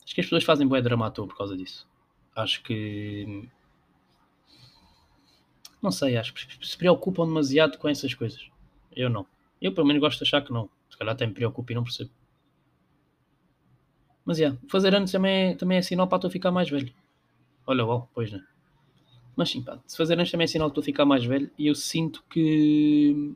Acho 0.04 0.14
que 0.14 0.20
as 0.20 0.26
pessoas 0.26 0.44
fazem 0.44 0.66
bué 0.66 0.80
dramaturgo 0.82 1.30
por 1.30 1.38
causa 1.38 1.56
disso. 1.56 1.88
Acho 2.34 2.62
que. 2.62 3.48
Não 5.82 5.90
sei, 5.90 6.16
acho 6.16 6.34
que 6.34 6.66
se 6.66 6.76
preocupam 6.76 7.26
demasiado 7.26 7.78
com 7.78 7.88
essas 7.88 8.12
coisas. 8.14 8.50
Eu 8.94 9.08
não. 9.08 9.26
Eu, 9.60 9.72
pelo 9.72 9.86
menos, 9.86 10.00
gosto 10.00 10.18
de 10.18 10.24
achar 10.24 10.42
que 10.42 10.52
não. 10.52 10.68
Se 10.90 10.96
calhar 10.96 11.14
até 11.14 11.26
me 11.26 11.32
preocupo 11.32 11.70
e 11.72 11.74
não 11.74 11.84
percebo. 11.84 12.10
Mas, 14.26 14.38
yeah, 14.38 14.58
fazer 14.68 14.94
anos 14.94 15.12
também 15.12 15.52
é, 15.52 15.54
também 15.54 15.78
é 15.78 15.82
sinal 15.82 16.08
para 16.08 16.18
tu 16.18 16.28
ficar 16.28 16.50
mais 16.50 16.68
velho. 16.68 16.92
Olha, 17.66 17.84
uau, 17.84 18.10
pois 18.12 18.30
não. 18.32 18.42
Mas 19.36 19.50
sim, 19.50 19.62
pá, 19.62 19.78
se 19.86 19.96
fazer 19.96 20.14
anos 20.14 20.30
também 20.30 20.44
é 20.44 20.48
sinal 20.48 20.68
estou 20.68 20.82
a 20.82 20.84
ficar 20.84 21.04
mais 21.04 21.24
velho 21.24 21.50
e 21.58 21.66
eu 21.66 21.74
sinto 21.74 22.24
que. 22.28 23.34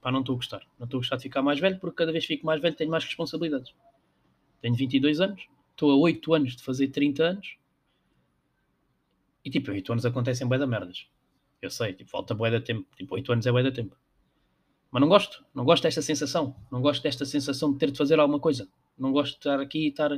pá, 0.00 0.10
não 0.10 0.20
estou 0.20 0.34
a 0.34 0.36
gostar. 0.36 0.62
Não 0.78 0.84
estou 0.84 0.98
a 0.98 1.00
gostar 1.00 1.16
de 1.16 1.22
ficar 1.22 1.42
mais 1.42 1.60
velho 1.60 1.78
porque 1.78 1.96
cada 1.96 2.10
vez 2.10 2.26
que 2.26 2.34
fico 2.34 2.44
mais 2.44 2.60
velho 2.60 2.74
tenho 2.74 2.90
mais 2.90 3.04
responsabilidades. 3.04 3.72
Tenho 4.60 4.74
22 4.74 5.20
anos, 5.20 5.46
estou 5.70 5.90
a 5.92 5.96
8 5.96 6.34
anos 6.34 6.56
de 6.56 6.62
fazer 6.62 6.88
30 6.88 7.22
anos 7.22 7.56
e 9.44 9.50
tipo, 9.50 9.70
8 9.70 9.92
anos 9.92 10.06
acontecem 10.06 10.46
bué 10.46 10.58
da 10.58 10.66
merdas. 10.66 11.06
Eu 11.60 11.70
sei, 11.70 11.92
tipo, 11.92 12.10
falta 12.10 12.34
bué 12.34 12.50
da 12.50 12.60
tempo. 12.60 12.86
Tipo, 12.96 13.14
8 13.14 13.32
anos 13.32 13.46
é 13.46 13.52
bué 13.52 13.62
da 13.62 13.72
tempo. 13.72 13.96
Mas 14.90 15.00
não 15.00 15.08
gosto, 15.08 15.44
não 15.54 15.64
gosto 15.64 15.82
desta 15.82 16.02
sensação. 16.02 16.56
Não 16.70 16.80
gosto 16.80 17.02
desta 17.02 17.24
sensação 17.24 17.72
de 17.72 17.78
ter 17.78 17.90
de 17.90 17.98
fazer 17.98 18.18
alguma 18.18 18.40
coisa. 18.40 18.68
Não 18.98 19.12
gosto 19.12 19.32
de 19.32 19.38
estar 19.38 19.60
aqui 19.60 19.86
e 19.86 19.88
estar. 19.88 20.10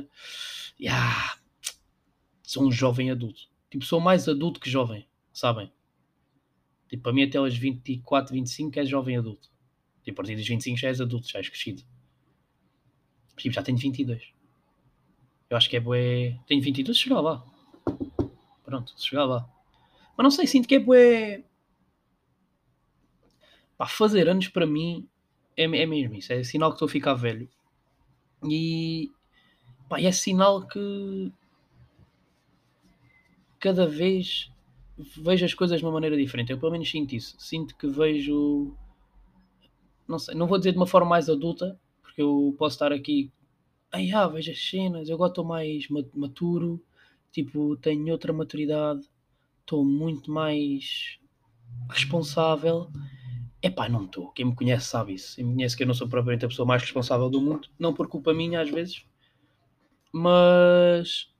Yeah, 0.79 1.37
sou 2.43 2.67
um 2.67 2.71
jovem 2.71 3.11
adulto. 3.11 3.43
Tipo, 3.69 3.85
sou 3.85 3.99
mais 3.99 4.27
adulto 4.27 4.59
que 4.59 4.69
jovem 4.69 5.07
sabem? 5.35 5.71
Tipo, 6.87 7.03
para 7.03 7.13
mim 7.13 7.23
até 7.23 7.37
aos 7.37 7.55
24, 7.55 8.33
25 8.33 8.79
é 8.79 8.85
jovem 8.85 9.17
adulto. 9.17 9.49
Tipo, 10.03 10.21
a 10.21 10.23
partir 10.23 10.35
dos 10.35 10.47
25 10.47 10.77
já 10.77 10.87
és 10.87 11.01
adulto, 11.01 11.27
já 11.27 11.39
és 11.39 11.49
crescido. 11.49 11.83
Tipo, 13.35 13.53
já 13.53 13.61
tenho 13.61 13.77
22. 13.77 14.33
Eu 15.49 15.57
acho 15.57 15.69
que 15.69 15.75
é 15.75 15.79
bué... 15.79 16.39
Tenho 16.47 16.61
22, 16.61 16.97
chegar 16.97 17.19
lá. 17.19 17.45
Pronto, 18.63 18.93
chegar 18.97 19.25
lá. 19.25 19.49
Mas 20.17 20.23
não 20.23 20.31
sei, 20.31 20.47
sinto 20.47 20.67
que 20.67 20.75
é 20.75 20.79
bué... 20.79 21.43
Pá, 23.77 23.87
fazer 23.87 24.29
anos 24.29 24.47
para 24.47 24.65
mim 24.65 25.07
é, 25.57 25.63
é 25.63 25.85
mesmo 25.85 26.15
isso. 26.15 26.31
É 26.31 26.43
sinal 26.43 26.69
que 26.69 26.75
estou 26.75 26.85
a 26.85 26.91
ficar 26.91 27.13
velho. 27.13 27.49
E... 28.43 29.11
Pá, 29.89 29.99
é 29.99 30.11
sinal 30.11 30.67
que... 30.67 31.31
Cada 33.59 33.87
vez 33.87 34.51
vejo 34.97 35.45
as 35.45 35.53
coisas 35.53 35.79
de 35.79 35.85
uma 35.85 35.91
maneira 35.91 36.15
diferente. 36.15 36.51
Eu 36.51 36.59
pelo 36.59 36.71
menos 36.71 36.89
sinto 36.89 37.13
isso. 37.15 37.35
Sinto 37.39 37.75
que 37.75 37.87
vejo. 37.87 38.73
Não 40.07 40.19
sei, 40.19 40.35
não 40.35 40.47
vou 40.47 40.57
dizer 40.57 40.71
de 40.71 40.77
uma 40.77 40.87
forma 40.87 41.09
mais 41.09 41.29
adulta, 41.29 41.79
porque 42.01 42.21
eu 42.21 42.55
posso 42.57 42.75
estar 42.75 42.91
aqui. 42.91 43.31
Ai, 43.91 44.11
ah, 44.11 44.27
vejo 44.27 44.51
as 44.51 44.69
cenas, 44.69 45.09
eu 45.09 45.15
agora 45.15 45.31
estou 45.31 45.45
mais 45.45 45.87
maturo, 46.13 46.83
tipo, 47.31 47.77
tenho 47.77 48.11
outra 48.11 48.33
maturidade, 48.33 49.09
estou 49.61 49.85
muito 49.85 50.31
mais 50.31 51.17
responsável. 51.89 52.89
Epá, 53.65 53.89
não 53.89 54.05
estou. 54.05 54.31
Quem 54.31 54.45
me 54.45 54.55
conhece 54.55 54.85
sabe 54.85 55.15
isso. 55.15 55.35
Quem 55.35 55.45
me 55.45 55.53
conhece 55.55 55.75
que 55.75 55.83
eu 55.83 55.87
não 55.87 55.93
sou 55.95 56.07
propriamente 56.07 56.45
a 56.45 56.47
pessoa 56.47 56.67
mais 56.67 56.83
responsável 56.83 57.29
do 57.29 57.41
mundo. 57.41 57.67
Não 57.79 57.93
por 57.93 58.07
culpa 58.07 58.33
minha, 58.33 58.61
às 58.61 58.69
vezes. 58.69 59.03
Mas 60.13 61.33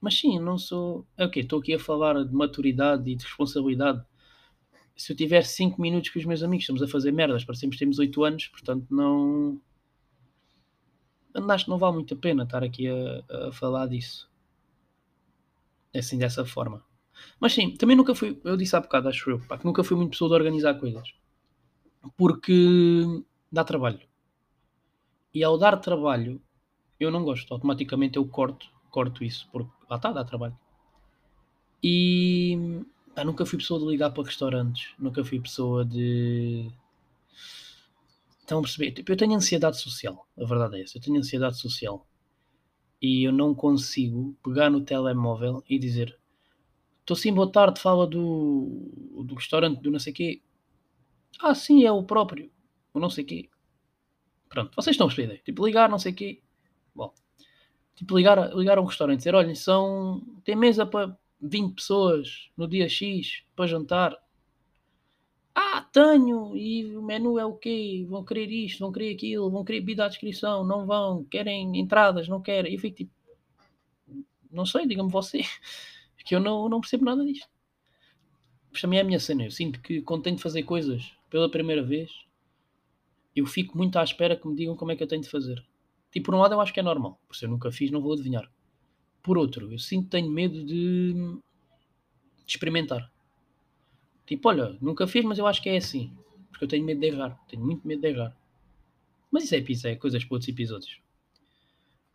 mas 0.00 0.18
sim, 0.18 0.38
não 0.38 0.56
sou. 0.56 1.06
É 1.16 1.24
o 1.26 1.30
quê? 1.30 1.40
Estou 1.40 1.60
aqui 1.60 1.74
a 1.74 1.78
falar 1.78 2.24
de 2.24 2.32
maturidade 2.32 3.10
e 3.10 3.16
de 3.16 3.24
responsabilidade. 3.24 4.02
Se 4.96 5.12
eu 5.12 5.16
tiver 5.16 5.42
5 5.42 5.80
minutos 5.80 6.10
com 6.10 6.18
os 6.18 6.24
meus 6.24 6.42
amigos, 6.42 6.62
estamos 6.64 6.82
a 6.82 6.88
fazer 6.88 7.12
merdas, 7.12 7.44
parecemos 7.44 7.74
que 7.76 7.80
temos 7.80 7.98
8 7.98 8.24
anos, 8.24 8.46
portanto 8.48 8.86
não. 8.90 9.60
Acho 11.48 11.64
que 11.64 11.70
não 11.70 11.78
vale 11.78 11.94
muito 11.94 12.14
a 12.14 12.16
pena 12.16 12.44
estar 12.44 12.62
aqui 12.62 12.86
a, 12.88 13.48
a 13.48 13.52
falar 13.52 13.86
disso. 13.88 14.30
Assim, 15.94 16.18
dessa 16.18 16.44
forma. 16.44 16.84
Mas 17.40 17.52
sim, 17.52 17.76
também 17.76 17.96
nunca 17.96 18.14
fui. 18.14 18.40
Eu 18.44 18.56
disse 18.56 18.76
há 18.76 18.80
bocado, 18.80 19.08
acho 19.08 19.30
eu, 19.30 19.40
pá, 19.40 19.58
que 19.58 19.64
nunca 19.64 19.84
fui 19.84 19.96
muito 19.96 20.10
pessoa 20.10 20.28
de 20.30 20.34
organizar 20.36 20.74
coisas. 20.74 21.12
Porque 22.16 23.04
dá 23.50 23.64
trabalho. 23.64 24.00
E 25.32 25.44
ao 25.44 25.58
dar 25.58 25.76
trabalho, 25.76 26.40
eu 26.98 27.10
não 27.10 27.24
gosto. 27.24 27.52
Automaticamente 27.52 28.16
eu 28.16 28.26
corto 28.26 28.68
corto 28.90 29.24
isso, 29.24 29.48
porque 29.50 29.70
lá 29.88 29.96
está, 29.96 30.12
dá 30.12 30.24
trabalho. 30.24 30.58
E 31.82 32.82
nunca 33.24 33.46
fui 33.46 33.58
pessoa 33.58 33.80
de 33.80 33.86
ligar 33.86 34.10
para 34.10 34.24
restaurantes, 34.24 34.92
nunca 34.98 35.24
fui 35.24 35.40
pessoa 35.40 35.84
de. 35.84 36.70
Estão 38.40 38.58
a 38.58 38.62
perceber? 38.62 38.90
Tipo, 38.92 39.12
eu 39.12 39.16
tenho 39.16 39.34
ansiedade 39.34 39.78
social, 39.78 40.26
a 40.36 40.44
verdade 40.44 40.78
é 40.78 40.82
essa, 40.82 40.98
eu 40.98 41.02
tenho 41.02 41.18
ansiedade 41.18 41.58
social. 41.58 42.06
E 43.00 43.26
eu 43.26 43.32
não 43.32 43.54
consigo 43.54 44.36
pegar 44.44 44.68
no 44.68 44.82
telemóvel 44.82 45.64
e 45.68 45.78
dizer 45.78 46.18
estou 47.00 47.16
sim, 47.16 47.32
boa 47.32 47.50
tarde, 47.50 47.80
fala 47.80 48.06
do, 48.06 49.24
do 49.24 49.34
restaurante 49.34 49.80
do 49.80 49.90
não 49.90 49.98
sei 49.98 50.12
quê. 50.12 50.42
Ah, 51.38 51.54
sim, 51.54 51.84
é 51.84 51.92
o 51.92 52.02
próprio, 52.02 52.50
o 52.92 53.00
não 53.00 53.10
sei 53.10 53.24
quê. 53.24 53.48
Pronto, 54.48 54.74
vocês 54.74 54.94
estão 54.94 55.06
a 55.06 55.10
perceber. 55.10 55.42
Tipo, 55.44 55.66
ligar, 55.66 55.88
não 55.88 55.98
sei 55.98 56.12
quê. 56.12 56.42
Bom, 56.94 57.14
Tipo, 58.00 58.16
ligar, 58.16 58.56
ligar 58.56 58.78
a 58.78 58.80
um 58.80 58.86
restaurante 58.86 59.16
e 59.16 59.18
dizer: 59.18 59.34
olhem, 59.34 59.54
são, 59.54 60.22
tem 60.42 60.56
mesa 60.56 60.86
para 60.86 61.14
20 61.38 61.74
pessoas 61.74 62.48
no 62.56 62.66
dia 62.66 62.88
X 62.88 63.42
para 63.54 63.66
jantar. 63.66 64.16
Ah, 65.54 65.82
tenho! 65.92 66.56
E 66.56 66.96
o 66.96 67.02
menu 67.02 67.38
é 67.38 67.44
o 67.44 67.52
quê? 67.52 68.06
Vão 68.08 68.24
querer 68.24 68.50
isto, 68.50 68.78
vão 68.78 68.90
querer 68.90 69.14
aquilo, 69.14 69.50
vão 69.50 69.62
querer 69.62 69.80
bebida 69.80 70.06
à 70.06 70.08
descrição, 70.08 70.64
não 70.64 70.86
vão, 70.86 71.24
querem 71.24 71.78
entradas, 71.78 72.26
não 72.26 72.40
querem. 72.40 72.72
E 72.72 72.76
eu 72.76 72.80
fico 72.80 72.96
tipo: 72.96 73.12
não 74.50 74.64
sei, 74.64 74.86
diga-me 74.86 75.10
você, 75.10 75.42
que 76.24 76.34
eu 76.34 76.40
não, 76.40 76.70
não 76.70 76.80
percebo 76.80 77.04
nada 77.04 77.22
disto. 77.22 77.50
Mas 78.72 78.80
também 78.80 78.98
é 78.98 79.02
a 79.02 79.04
minha 79.04 79.20
cena. 79.20 79.44
Eu 79.44 79.50
sinto 79.50 79.78
que 79.82 80.00
quando 80.00 80.22
tenho 80.22 80.36
de 80.36 80.42
fazer 80.42 80.62
coisas 80.62 81.12
pela 81.30 81.50
primeira 81.50 81.82
vez, 81.82 82.10
eu 83.34 83.46
fico 83.46 83.76
muito 83.78 83.98
à 83.98 84.02
espera 84.02 84.36
que 84.36 84.46
me 84.46 84.54
digam 84.54 84.76
como 84.76 84.92
é 84.92 84.96
que 84.96 85.02
eu 85.02 85.06
tenho 85.06 85.22
de 85.22 85.30
fazer. 85.30 85.64
Tipo, 86.10 86.26
por 86.26 86.34
um 86.34 86.38
lado 86.38 86.54
eu 86.54 86.60
acho 86.60 86.74
que 86.74 86.80
é 86.80 86.82
normal, 86.82 87.20
por 87.26 87.36
se 87.36 87.44
eu 87.44 87.48
nunca 87.48 87.70
fiz, 87.70 87.90
não 87.90 88.00
vou 88.00 88.12
adivinhar. 88.12 88.50
Por 89.22 89.38
outro, 89.38 89.72
eu 89.72 89.78
sinto 89.78 90.04
que 90.04 90.10
tenho 90.10 90.30
medo 90.30 90.64
de, 90.64 91.12
de 91.12 91.40
experimentar. 92.46 93.10
Tipo, 94.26 94.48
olha, 94.48 94.76
nunca 94.80 95.06
fiz, 95.06 95.24
mas 95.24 95.38
eu 95.38 95.46
acho 95.46 95.62
que 95.62 95.68
é 95.68 95.76
assim. 95.76 96.16
Porque 96.50 96.64
eu 96.64 96.68
tenho 96.68 96.84
medo 96.84 97.00
de 97.00 97.06
errar. 97.08 97.38
Tenho 97.48 97.64
muito 97.64 97.86
medo 97.86 98.00
de 98.00 98.08
errar. 98.08 98.36
Mas 99.30 99.44
isso 99.44 99.54
é, 99.54 99.58
isso 99.58 99.86
é 99.86 99.96
coisas 99.96 100.24
para 100.24 100.34
outros 100.34 100.48
episódios. 100.48 101.00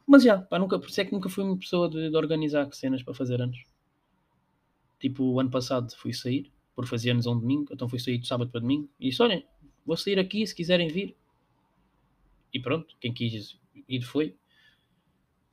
Mas 0.08 0.24
já, 0.24 0.38
pá, 0.38 0.60
nunca, 0.60 0.78
por 0.78 0.90
isso 0.90 1.02
é 1.02 1.06
que 1.06 1.12
nunca 1.12 1.30
fui 1.30 1.44
uma 1.44 1.58
pessoa 1.58 1.90
de, 1.90 2.10
de 2.10 2.16
organizar 2.16 2.72
cenas 2.74 3.02
para 3.04 3.14
fazer 3.14 3.42
anos. 3.42 3.64
Tipo, 5.00 5.24
o 5.24 5.40
ano 5.40 5.50
passado 5.50 5.94
fui 5.96 6.14
sair, 6.14 6.52
por 6.76 6.86
fazer 6.86 7.12
anos 7.12 7.26
a 7.26 7.32
um 7.32 7.40
domingo, 7.40 7.74
então 7.74 7.88
fui 7.88 8.00
sair 8.00 8.18
de 8.18 8.28
sábado 8.28 8.52
para 8.52 8.60
domingo, 8.60 8.90
e 9.00 9.10
disse, 9.10 9.22
olhem, 9.22 9.46
vou 9.86 9.96
sair 9.96 10.20
aqui 10.20 10.46
se 10.46 10.54
quiserem 10.54 10.90
vir. 10.90 11.16
E 12.54 12.60
pronto, 12.60 12.96
quem 13.00 13.14
quis 13.14 13.58
ir 13.88 14.02
foi. 14.02 14.36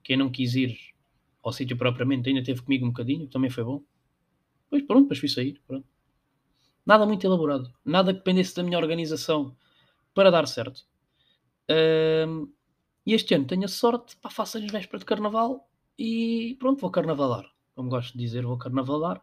Quem 0.02 0.17
não 0.17 0.31
quis 0.31 0.55
ir 0.55 0.76
ao 1.43 1.52
sítio 1.52 1.76
propriamente 1.76 2.29
ainda 2.29 2.43
teve 2.43 2.62
comigo 2.62 2.85
um 2.87 2.91
bocadinho, 2.91 3.26
também 3.29 3.50
foi 3.50 3.64
bom. 3.64 3.83
Pois 4.69 4.83
pronto, 4.83 5.02
depois 5.02 5.19
fui 5.19 5.29
sair. 5.29 5.61
Pronto. 5.67 5.87
Nada 6.85 7.07
muito 7.07 7.25
elaborado. 7.26 7.73
Nada 7.85 8.12
que 8.12 8.19
dependesse 8.19 8.55
da 8.57 8.62
minha 8.62 8.79
organização 8.79 9.57
para 10.14 10.31
dar 10.31 10.47
certo. 10.47 10.85
Um, 12.29 12.52
e 13.07 13.14
este 13.14 13.35
ano 13.35 13.47
tenho 13.47 13.64
a 13.64 13.69
sorte, 13.69 14.17
pá, 14.17 14.31
faço 14.31 14.59
as 14.59 14.64
vésperas 14.64 15.00
de 15.00 15.07
carnaval 15.07 15.69
e 15.99 16.57
pronto, 16.59 16.81
vou 16.81 16.91
carnavalar. 16.91 17.45
Como 17.75 17.88
gosto 17.88 18.12
de 18.12 18.25
dizer, 18.25 18.45
vou 18.45 18.59
carnavalar. 18.59 19.23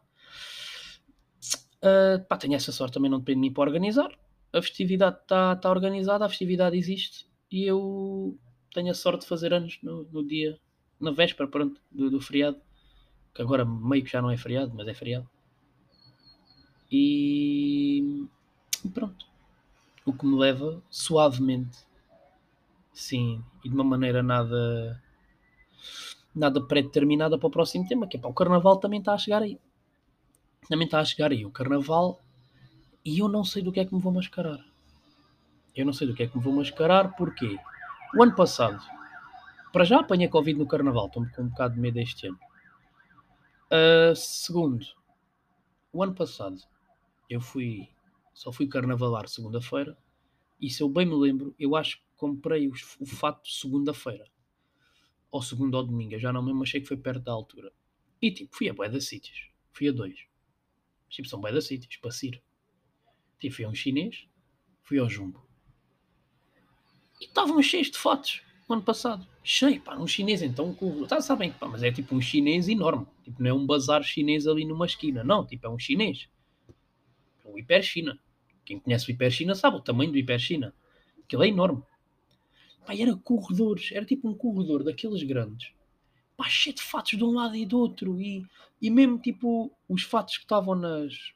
Uh, 1.82 2.24
pá, 2.26 2.38
tenho 2.38 2.56
essa 2.56 2.72
sorte, 2.72 2.94
também 2.94 3.10
não 3.10 3.20
depende 3.20 3.38
de 3.38 3.42
mim 3.42 3.54
para 3.54 3.64
organizar. 3.64 4.12
A 4.52 4.62
festividade 4.62 5.18
está 5.22 5.56
tá 5.56 5.70
organizada, 5.70 6.26
a 6.26 6.30
festividade 6.30 6.78
existe 6.78 7.30
e 7.52 7.66
eu 7.66 8.38
tenho 8.74 8.92
a 8.92 8.94
sorte 8.94 9.22
de 9.22 9.28
fazer 9.28 9.54
anos 9.54 9.80
no, 9.82 10.04
no 10.12 10.26
dia, 10.26 10.60
na 11.00 11.12
véspera, 11.12 11.50
pronto, 11.50 11.80
do, 11.92 12.10
do, 12.10 12.22
feriado. 12.22 12.60
Que 13.34 13.42
agora 13.42 13.66
meio 13.66 14.04
que 14.04 14.12
já 14.12 14.22
não 14.22 14.32
é 14.32 14.38
feriado, 14.38 14.74
mas 14.76 14.88
é 14.88 14.94
feriado. 14.94 15.30
E, 16.92 18.26
pronto. 18.94 19.26
O 20.06 20.14
que 20.14 20.26
me 20.26 20.38
leva 20.38 20.82
suavemente, 20.90 21.78
sim, 22.92 23.44
e 23.64 23.70
de 23.70 23.76
uma 23.76 23.84
maneira 23.84 24.24
nada 24.24 25.02
nada 26.34 26.62
pré-determinada 26.62 27.38
para 27.38 27.48
o 27.48 27.52
próximo 27.52 27.88
tema, 27.88 28.08
que 28.08 28.18
é 28.18 28.20
para 28.20 28.30
o 28.30 28.34
carnaval 28.34 28.78
também 28.78 29.00
está 29.00 29.14
a 29.14 29.18
chegar 29.18 29.42
aí. 29.42 29.60
Também 30.70 30.86
está 30.86 31.00
a 31.00 31.06
chegar 31.06 31.32
aí 31.32 31.44
o 31.44 31.52
carnaval 31.52 32.22
e 33.04 33.20
eu 33.20 33.28
não 33.28 33.44
sei 33.44 33.64
do 33.64 33.72
que 33.72 33.80
é 33.80 33.86
que 33.86 33.94
me 33.94 34.00
vou 34.00 34.14
mascarar. 34.14 34.64
Eu 35.76 35.84
não 35.84 35.92
sei 35.92 36.08
do 36.08 36.14
que 36.14 36.22
é 36.22 36.28
que 36.28 36.38
me 36.38 36.44
vou 36.44 36.54
mascarar, 36.54 37.16
porquê? 37.16 37.58
O 38.16 38.22
ano 38.22 38.36
passado, 38.36 38.80
para 39.74 39.84
já 39.84 40.00
apanhei 40.00 40.28
Covid 40.28 40.58
no 40.60 40.68
Carnaval, 40.68 41.08
estou 41.08 41.26
com 41.36 41.42
um 41.42 41.50
bocado 41.50 41.74
de 41.74 41.80
medo 41.80 42.00
este 42.00 42.28
ano. 42.28 42.40
Uh, 43.72 44.16
segundo, 44.16 44.86
o 45.92 46.04
ano 46.04 46.14
passado 46.14 46.62
eu 47.28 47.42
fui, 47.42 47.90
só 48.34 48.52
fui 48.52 48.68
carnavalar 48.68 49.28
segunda-feira 49.28 49.98
e 50.62 50.70
se 50.70 50.84
eu 50.84 50.90
bem 50.90 51.06
me 51.06 51.16
lembro, 51.16 51.56
eu 51.58 51.76
acho 51.76 51.98
que 51.98 52.04
comprei 52.16 52.68
o, 52.68 52.74
o 53.00 53.06
fato 53.08 53.48
segunda-feira. 53.50 54.26
Ou 55.32 55.42
segunda 55.42 55.78
ou 55.78 55.84
domingo, 55.84 56.14
eu 56.14 56.20
já 56.20 56.32
não 56.32 56.44
me 56.44 56.62
achei 56.62 56.80
que 56.82 56.88
foi 56.88 56.98
perto 56.98 57.24
da 57.24 57.32
altura. 57.32 57.72
E 58.22 58.32
tipo, 58.32 58.56
fui 58.56 58.70
a 58.70 58.74
bué 58.74 58.88
de 58.88 59.02
sítios. 59.02 59.50
Fui 59.72 59.88
a 59.88 59.92
dois. 59.92 60.29
Tipo, 61.10 61.28
são 61.28 61.42
bué 61.42 61.52
de 61.52 61.62
sítios, 61.62 61.98
para 61.98 62.12
ir. 62.24 62.42
Tipo, 63.40 63.56
fui 63.56 63.66
a 63.66 63.70
um 63.70 63.74
chinês, 63.74 64.28
fui 64.84 65.00
ao 65.00 65.10
Jumbo. 65.10 65.44
E 67.20 67.26
estavam 67.26 67.62
cheios 67.62 67.90
de 67.92 67.98
fotos 67.98 68.42
no 68.68 68.76
ano 68.76 68.84
passado. 68.84 69.28
Cheio, 69.44 69.82
pá, 69.82 69.98
um 69.98 70.08
chinês 70.08 70.42
então 70.42 70.74
com. 70.74 71.06
Tá, 71.06 71.20
sabem, 71.22 71.52
pá, 71.52 71.68
mas 71.68 71.84
é 71.84 71.92
tipo 71.92 72.16
um 72.16 72.22
chinês 72.22 72.70
enorme. 72.70 73.08
Tipo, 73.24 73.42
não 73.42 73.50
é 73.50 73.54
um 73.54 73.66
bazar 73.66 74.04
chinês 74.04 74.46
ali 74.48 74.64
numa 74.64 74.86
esquina. 74.86 75.24
Não, 75.24 75.46
tipo, 75.46 75.66
é 75.66 75.70
um 75.70 75.80
chinês. 75.80 76.30
É 77.44 77.48
o 77.50 77.58
Hiper 77.58 77.82
China. 77.82 78.20
Quem 78.64 78.80
conhece 78.80 79.10
o 79.10 79.12
Hiper 79.12 79.32
China 79.32 79.56
sabe 79.56 79.78
o 79.78 79.82
tamanho 79.82 80.12
do 80.12 80.18
Hiper 80.18 80.40
China. 80.40 80.74
Aquilo 81.24 81.44
é 81.44 81.48
enorme. 81.48 81.82
Pá, 82.86 82.96
era 82.96 83.16
corredores, 83.16 83.92
era 83.92 84.06
tipo 84.06 84.30
um 84.30 84.36
corredor 84.36 84.84
daqueles 84.84 85.24
grandes. 85.24 85.72
Pá, 86.40 86.48
cheio 86.48 86.74
de 86.74 86.82
fatos 86.82 87.18
de 87.18 87.24
um 87.26 87.32
lado 87.32 87.54
e 87.54 87.66
do 87.66 87.78
outro. 87.78 88.18
E, 88.22 88.46
e 88.82 88.90
mesmo 88.90 89.20
tipo 89.20 89.70
os 89.90 90.04
fatos 90.04 90.38
que 90.38 90.46
estavam 90.46 90.74
nas. 90.74 91.34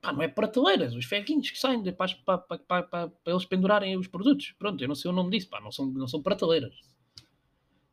Pá, 0.00 0.12
não 0.12 0.22
é 0.22 0.28
prateleiras, 0.28 0.94
os 0.94 1.04
ferrinhos 1.04 1.50
que 1.50 1.58
saem 1.58 1.82
para, 1.92 3.12
eles 3.26 3.44
pendurarem 3.44 3.96
os 3.96 4.06
produtos. 4.06 4.54
Pronto, 4.56 4.80
eu 4.80 4.86
não 4.86 4.94
sei 4.94 5.10
o 5.10 5.14
nome 5.14 5.32
disso, 5.32 5.48
pá, 5.48 5.60
não 5.60 5.72
são, 5.72 5.86
não 5.86 6.06
são 6.06 6.22
prateleiras. 6.22 6.72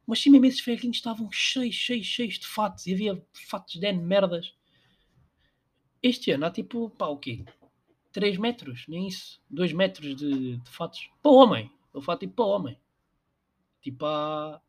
Mas 0.05 0.21
sim, 0.21 0.29
mesmo 0.29 0.45
esses 0.45 0.59
ferrinhos 0.59 0.97
estavam 0.97 1.31
cheios, 1.31 1.73
cheios, 1.73 2.05
cheios 2.05 2.37
de 2.37 2.45
fatos. 2.45 2.85
E 2.85 2.93
havia 2.93 3.25
fatos 3.33 3.73
de 3.73 3.87
N 3.87 3.99
merdas. 4.03 4.53
Este 6.03 6.29
ano 6.29 6.45
há 6.45 6.51
tipo, 6.51 6.91
pá, 6.91 7.07
o 7.07 7.17
quê? 7.17 7.43
3 8.11 8.37
metros, 8.37 8.85
nem 8.87 9.07
isso. 9.07 9.41
2 9.49 9.73
metros 9.73 10.15
de, 10.15 10.57
de 10.57 10.69
fatos. 10.69 11.09
Para 11.23 11.31
o 11.31 11.35
homem. 11.37 11.71
Eu 11.91 12.01
falo 12.03 12.19
tipo 12.19 12.35
para 12.35 12.45
o 12.45 12.49
homem. 12.49 12.77
Tipo 13.81 14.05
há. 14.05 14.61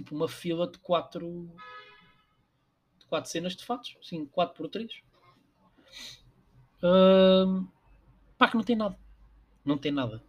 Tipo 0.00 0.14
uma 0.14 0.28
fila 0.28 0.66
de 0.66 0.78
4. 0.78 1.50
De 2.98 3.04
4 3.04 3.30
cenas 3.30 3.54
de 3.54 3.62
fatos. 3.62 3.98
Assim, 4.02 4.24
4 4.24 4.56
por 4.56 4.66
3. 4.66 5.02
Uh, 6.82 7.68
pá, 8.38 8.48
que 8.48 8.56
não 8.56 8.64
tem 8.64 8.76
nada. 8.76 8.98
Não 9.62 9.76
tem 9.76 9.92
nada. 9.92 10.24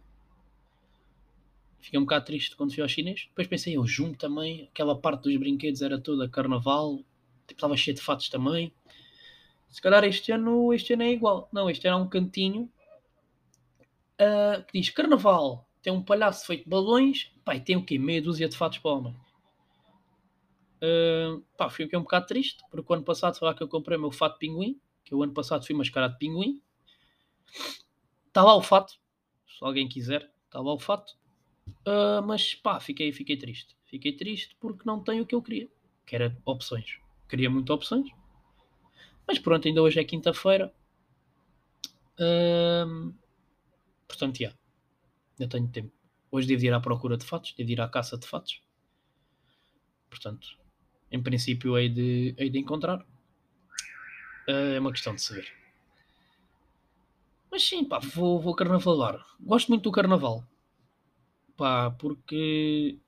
Fiquei 1.80 1.98
um 1.98 2.02
bocado 2.02 2.26
triste 2.26 2.54
quando 2.54 2.74
fui 2.74 2.82
ao 2.82 2.88
chinês. 2.88 3.24
Depois 3.30 3.48
pensei, 3.48 3.78
eu 3.78 3.86
junto 3.86 4.18
também. 4.18 4.68
Aquela 4.70 4.94
parte 4.94 5.22
dos 5.22 5.36
brinquedos 5.38 5.80
era 5.80 5.98
toda 5.98 6.28
carnaval. 6.28 6.98
Tipo, 7.46 7.52
estava 7.52 7.74
cheio 7.74 7.96
de 7.96 8.02
fatos 8.02 8.28
também. 8.28 8.74
Se 9.70 9.80
calhar 9.80 10.04
este 10.04 10.32
ano, 10.32 10.74
este 10.74 10.92
ano 10.92 11.04
é 11.04 11.12
igual. 11.12 11.48
Não, 11.50 11.70
este 11.70 11.88
ano 11.88 12.04
um 12.04 12.08
cantinho 12.10 12.70
uh, 14.20 14.62
que 14.66 14.78
diz 14.78 14.90
carnaval. 14.90 15.66
Tem 15.80 15.90
um 15.90 16.02
palhaço 16.02 16.46
feito 16.46 16.64
de 16.64 16.68
balões. 16.68 17.32
E 17.50 17.60
tem 17.60 17.74
o 17.74 17.82
quê? 17.82 17.98
Meia 17.98 18.20
dúzia 18.20 18.50
de 18.50 18.56
fatos 18.58 18.76
para 18.76 18.90
o 18.90 18.98
homem. 18.98 19.16
Pá, 21.56 21.70
fiquei 21.70 21.98
um 21.98 22.02
bocado 22.02 22.26
triste. 22.26 22.62
Porque 22.70 22.92
o 22.92 22.94
ano 22.94 23.04
passado 23.04 23.38
foi 23.38 23.48
lá 23.48 23.54
que 23.54 23.62
eu 23.62 23.68
comprei 23.68 23.96
o 23.96 24.00
meu 24.00 24.10
fato 24.10 24.38
pinguim. 24.38 24.80
Que 25.04 25.14
o 25.14 25.22
ano 25.22 25.32
passado 25.32 25.64
fui 25.64 25.74
mascarado 25.74 26.14
de 26.14 26.18
pinguim. 26.18 26.60
Está 28.26 28.42
lá 28.42 28.56
o 28.56 28.62
fato. 28.62 28.94
Se 29.46 29.64
alguém 29.64 29.88
quiser, 29.88 30.30
está 30.46 30.60
lá 30.60 30.72
o 30.72 30.78
fato. 30.78 31.16
Uh, 31.86 32.22
mas 32.26 32.54
pá, 32.54 32.80
fiquei, 32.80 33.12
fiquei 33.12 33.36
triste. 33.36 33.76
Fiquei 33.84 34.12
triste 34.16 34.56
porque 34.58 34.82
não 34.86 35.02
tenho 35.02 35.22
o 35.22 35.26
que 35.26 35.34
eu 35.34 35.42
queria. 35.42 35.68
Que 36.06 36.16
era 36.16 36.36
opções. 36.44 36.98
Queria 37.28 37.50
muitas 37.50 37.74
opções. 37.74 38.10
Mas 39.26 39.38
pronto, 39.38 39.68
ainda 39.68 39.82
hoje 39.82 40.00
é 40.00 40.04
quinta-feira. 40.04 40.74
Uh, 42.18 43.14
portanto, 44.08 44.38
já. 44.38 44.52
Ainda 45.38 45.50
tenho 45.50 45.68
tempo. 45.68 45.92
Hoje 46.30 46.48
devo 46.48 46.64
ir 46.64 46.72
à 46.72 46.80
procura 46.80 47.16
de 47.16 47.24
fatos. 47.24 47.54
Devo 47.54 47.70
ir 47.70 47.80
à 47.80 47.88
caça 47.88 48.16
de 48.16 48.26
fatos. 48.26 48.62
Portanto, 50.08 50.58
em 51.12 51.22
princípio, 51.22 51.78
hei 51.78 51.90
de, 51.90 52.34
hei 52.38 52.48
de 52.48 52.58
encontrar. 52.58 53.00
Uh, 54.48 54.74
é 54.74 54.80
uma 54.80 54.90
questão 54.90 55.14
de 55.14 55.20
saber. 55.20 55.46
Mas 57.50 57.62
sim, 57.62 57.84
pá, 57.84 57.98
vou, 57.98 58.40
vou 58.40 58.54
carnavalar. 58.54 59.22
Gosto 59.38 59.68
muito 59.68 59.84
do 59.84 59.92
carnaval. 59.92 60.42
Pá, 61.54 61.90
porque 61.90 62.98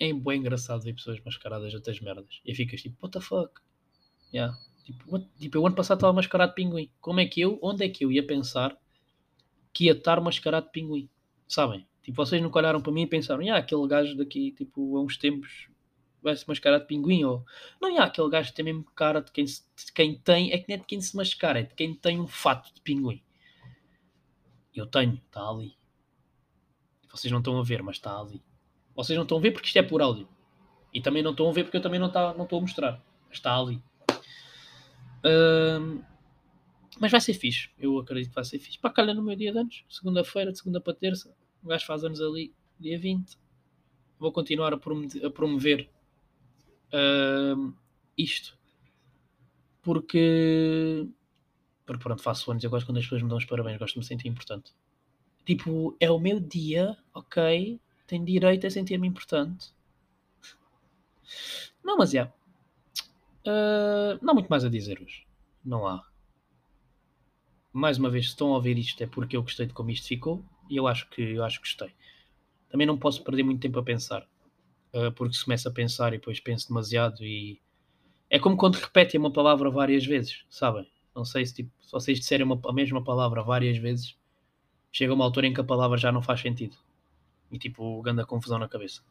é 0.00 0.12
bem 0.14 0.40
engraçado 0.40 0.82
ver 0.82 0.94
pessoas 0.94 1.20
mascaradas 1.22 1.74
outras 1.74 2.00
merdas. 2.00 2.40
E 2.44 2.54
ficas 2.54 2.80
tipo, 2.80 2.96
what 3.02 3.12
the 3.12 3.20
fuck? 3.22 3.60
Yeah. 4.32 4.56
Tipo, 4.82 5.12
what? 5.12 5.28
tipo, 5.38 5.58
eu 5.58 5.66
ano 5.66 5.76
passado 5.76 5.98
estava 5.98 6.14
mascarado 6.14 6.52
de 6.52 6.56
pinguim. 6.56 6.90
Como 7.02 7.20
é 7.20 7.26
que 7.26 7.42
eu, 7.42 7.58
onde 7.62 7.84
é 7.84 7.88
que 7.90 8.02
eu 8.02 8.10
ia 8.10 8.26
pensar 8.26 8.74
que 9.74 9.84
ia 9.84 9.92
estar 9.92 10.18
mascarado 10.22 10.66
de 10.66 10.72
pinguim? 10.72 11.10
Sabem? 11.46 11.86
Tipo, 12.02 12.16
vocês 12.16 12.40
nunca 12.40 12.58
olharam 12.58 12.80
para 12.80 12.92
mim 12.92 13.02
e 13.02 13.06
pensaram, 13.06 13.46
ah, 13.52 13.58
aquele 13.58 13.86
gajo 13.86 14.16
daqui, 14.16 14.52
tipo, 14.52 14.96
há 14.96 15.02
uns 15.02 15.18
tempos 15.18 15.68
vai 16.22 16.36
se 16.36 16.46
mascarar 16.48 16.78
de 16.78 16.86
pinguim, 16.86 17.24
ou 17.24 17.44
não, 17.80 17.98
há 17.98 18.04
aquele 18.04 18.28
gajo 18.28 18.50
que 18.50 18.56
tem 18.56 18.64
mesmo 18.64 18.84
cara 18.94 19.20
de 19.20 19.30
quem, 19.32 19.44
de 19.44 19.92
quem 19.94 20.18
tem, 20.18 20.52
é 20.52 20.58
que 20.58 20.68
nem 20.68 20.76
é 20.76 20.80
de 20.80 20.86
quem 20.86 21.00
se 21.00 21.16
mascara, 21.16 21.60
é 21.60 21.62
de 21.62 21.74
quem 21.74 21.94
tem 21.94 22.20
um 22.20 22.26
fato 22.26 22.72
de 22.74 22.80
pinguim. 22.80 23.22
Eu 24.74 24.86
tenho, 24.86 25.20
está 25.26 25.48
ali. 25.48 25.76
Vocês 27.10 27.30
não 27.32 27.40
estão 27.40 27.58
a 27.58 27.62
ver, 27.62 27.82
mas 27.82 27.96
está 27.96 28.18
ali. 28.18 28.42
Vocês 28.94 29.16
não 29.16 29.24
estão 29.24 29.38
a 29.38 29.40
ver 29.40 29.50
porque 29.50 29.66
isto 29.66 29.78
é 29.78 29.82
por 29.82 30.00
áudio. 30.00 30.28
E 30.92 31.00
também 31.00 31.22
não 31.22 31.32
estão 31.32 31.48
a 31.48 31.52
ver 31.52 31.64
porque 31.64 31.76
eu 31.76 31.82
também 31.82 31.98
não, 31.98 32.10
tá, 32.10 32.34
não 32.34 32.44
estou 32.44 32.58
a 32.58 32.62
mostrar. 32.62 33.02
Mas 33.28 33.38
está 33.38 33.56
ali. 33.56 33.82
Mas 37.00 37.10
vai 37.10 37.20
ser 37.20 37.34
fixe. 37.34 37.70
Eu 37.78 37.98
acredito 37.98 38.28
que 38.30 38.34
vai 38.34 38.44
ser 38.44 38.58
fixe. 38.58 38.78
Para 38.78 38.90
calhar 38.90 39.14
no 39.14 39.22
meu 39.22 39.34
dia 39.34 39.52
de 39.52 39.58
anos. 39.58 39.84
Segunda-feira, 39.88 40.52
de 40.52 40.58
segunda 40.58 40.80
para 40.80 40.94
terça. 40.94 41.34
O 41.62 41.68
gajo 41.68 41.84
faz 41.84 42.04
anos 42.04 42.20
ali, 42.20 42.54
dia 42.78 42.98
20. 42.98 43.38
Vou 44.18 44.32
continuar 44.32 44.72
a 44.72 44.76
a 44.76 45.30
promover 45.30 45.90
uh, 46.92 47.74
isto. 48.16 48.58
Porque. 49.82 51.08
Porque 51.86 52.02
pronto, 52.02 52.22
faço 52.22 52.50
anos. 52.50 52.62
Eu 52.62 52.70
gosto 52.70 52.86
quando 52.86 52.98
as 52.98 53.04
pessoas 53.04 53.22
me 53.22 53.28
dão 53.28 53.38
os 53.38 53.44
parabéns. 53.44 53.78
Gosto 53.78 53.94
de 53.94 54.00
me 54.00 54.04
sentir 54.04 54.28
importante. 54.28 54.72
Tipo, 55.44 55.96
é 55.98 56.10
o 56.10 56.18
meu 56.18 56.38
dia, 56.38 56.96
ok? 57.14 57.80
Tenho 58.06 58.24
direito 58.24 58.66
a 58.66 58.70
sentir-me 58.70 59.08
importante. 59.08 59.72
Não, 61.82 61.96
mas 61.96 62.14
é. 62.14 62.18
Yeah. 62.18 62.34
Uh, 63.46 64.18
não 64.22 64.32
há 64.32 64.34
muito 64.34 64.48
mais 64.48 64.64
a 64.64 64.68
dizer 64.68 65.00
hoje. 65.00 65.26
Não 65.64 65.86
há. 65.86 66.04
Mais 67.72 67.98
uma 67.98 68.10
vez, 68.10 68.26
se 68.26 68.30
estão 68.32 68.48
a 68.48 68.56
ouvir 68.56 68.76
isto 68.78 69.02
é 69.02 69.06
porque 69.06 69.36
eu 69.36 69.42
gostei 69.42 69.66
de 69.66 69.72
como 69.72 69.90
isto 69.90 70.08
ficou 70.08 70.44
e 70.68 70.76
eu 70.76 70.86
acho 70.86 71.08
que 71.08 71.22
eu 71.22 71.44
acho 71.44 71.60
que 71.60 71.68
gostei. 71.68 71.94
Também 72.68 72.86
não 72.86 72.98
posso 72.98 73.22
perder 73.22 73.42
muito 73.42 73.60
tempo 73.60 73.78
a 73.78 73.82
pensar. 73.82 74.26
Uh, 74.92 75.12
porque 75.12 75.34
se 75.34 75.44
começa 75.44 75.68
a 75.68 75.72
pensar 75.72 76.12
e 76.12 76.18
depois 76.18 76.40
penso 76.40 76.66
demasiado 76.68 77.24
e 77.24 77.60
é 78.28 78.38
como 78.38 78.56
quando 78.56 78.76
repetem 78.76 79.20
uma 79.20 79.32
palavra 79.32 79.70
várias 79.70 80.04
vezes, 80.06 80.44
sabem? 80.48 80.88
Não 81.14 81.24
sei 81.24 81.44
se, 81.44 81.54
tipo, 81.54 81.70
se 81.80 81.90
vocês 81.90 82.18
disserem 82.18 82.46
uma, 82.46 82.60
a 82.64 82.72
mesma 82.72 83.02
palavra 83.02 83.42
várias 83.42 83.76
vezes, 83.76 84.16
chega 84.92 85.12
uma 85.12 85.24
altura 85.24 85.48
em 85.48 85.54
que 85.54 85.60
a 85.60 85.64
palavra 85.64 85.98
já 85.98 86.12
não 86.12 86.22
faz 86.22 86.40
sentido. 86.40 86.76
E 87.50 87.58
tipo, 87.58 88.00
ganda 88.02 88.24
confusão 88.24 88.58
na 88.58 88.68
cabeça. 88.68 89.02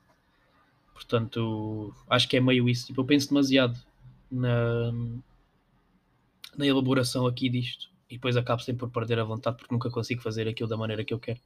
Portanto, 0.93 1.93
acho 2.09 2.27
que 2.29 2.37
é 2.37 2.39
meio 2.39 2.69
isso. 2.69 2.87
Tipo, 2.87 3.01
eu 3.01 3.05
penso 3.05 3.29
demasiado 3.29 3.77
na, 4.31 4.91
na 6.57 6.65
elaboração 6.65 7.27
aqui 7.27 7.49
disto 7.49 7.89
e 8.09 8.15
depois 8.15 8.37
acabo 8.37 8.61
sempre 8.61 8.79
por 8.79 8.89
perder 8.89 9.19
a 9.19 9.23
vontade 9.23 9.57
porque 9.57 9.73
nunca 9.73 9.89
consigo 9.89 10.21
fazer 10.21 10.47
aquilo 10.47 10.69
da 10.69 10.77
maneira 10.77 11.03
que 11.03 11.13
eu 11.13 11.19
quero. 11.19 11.39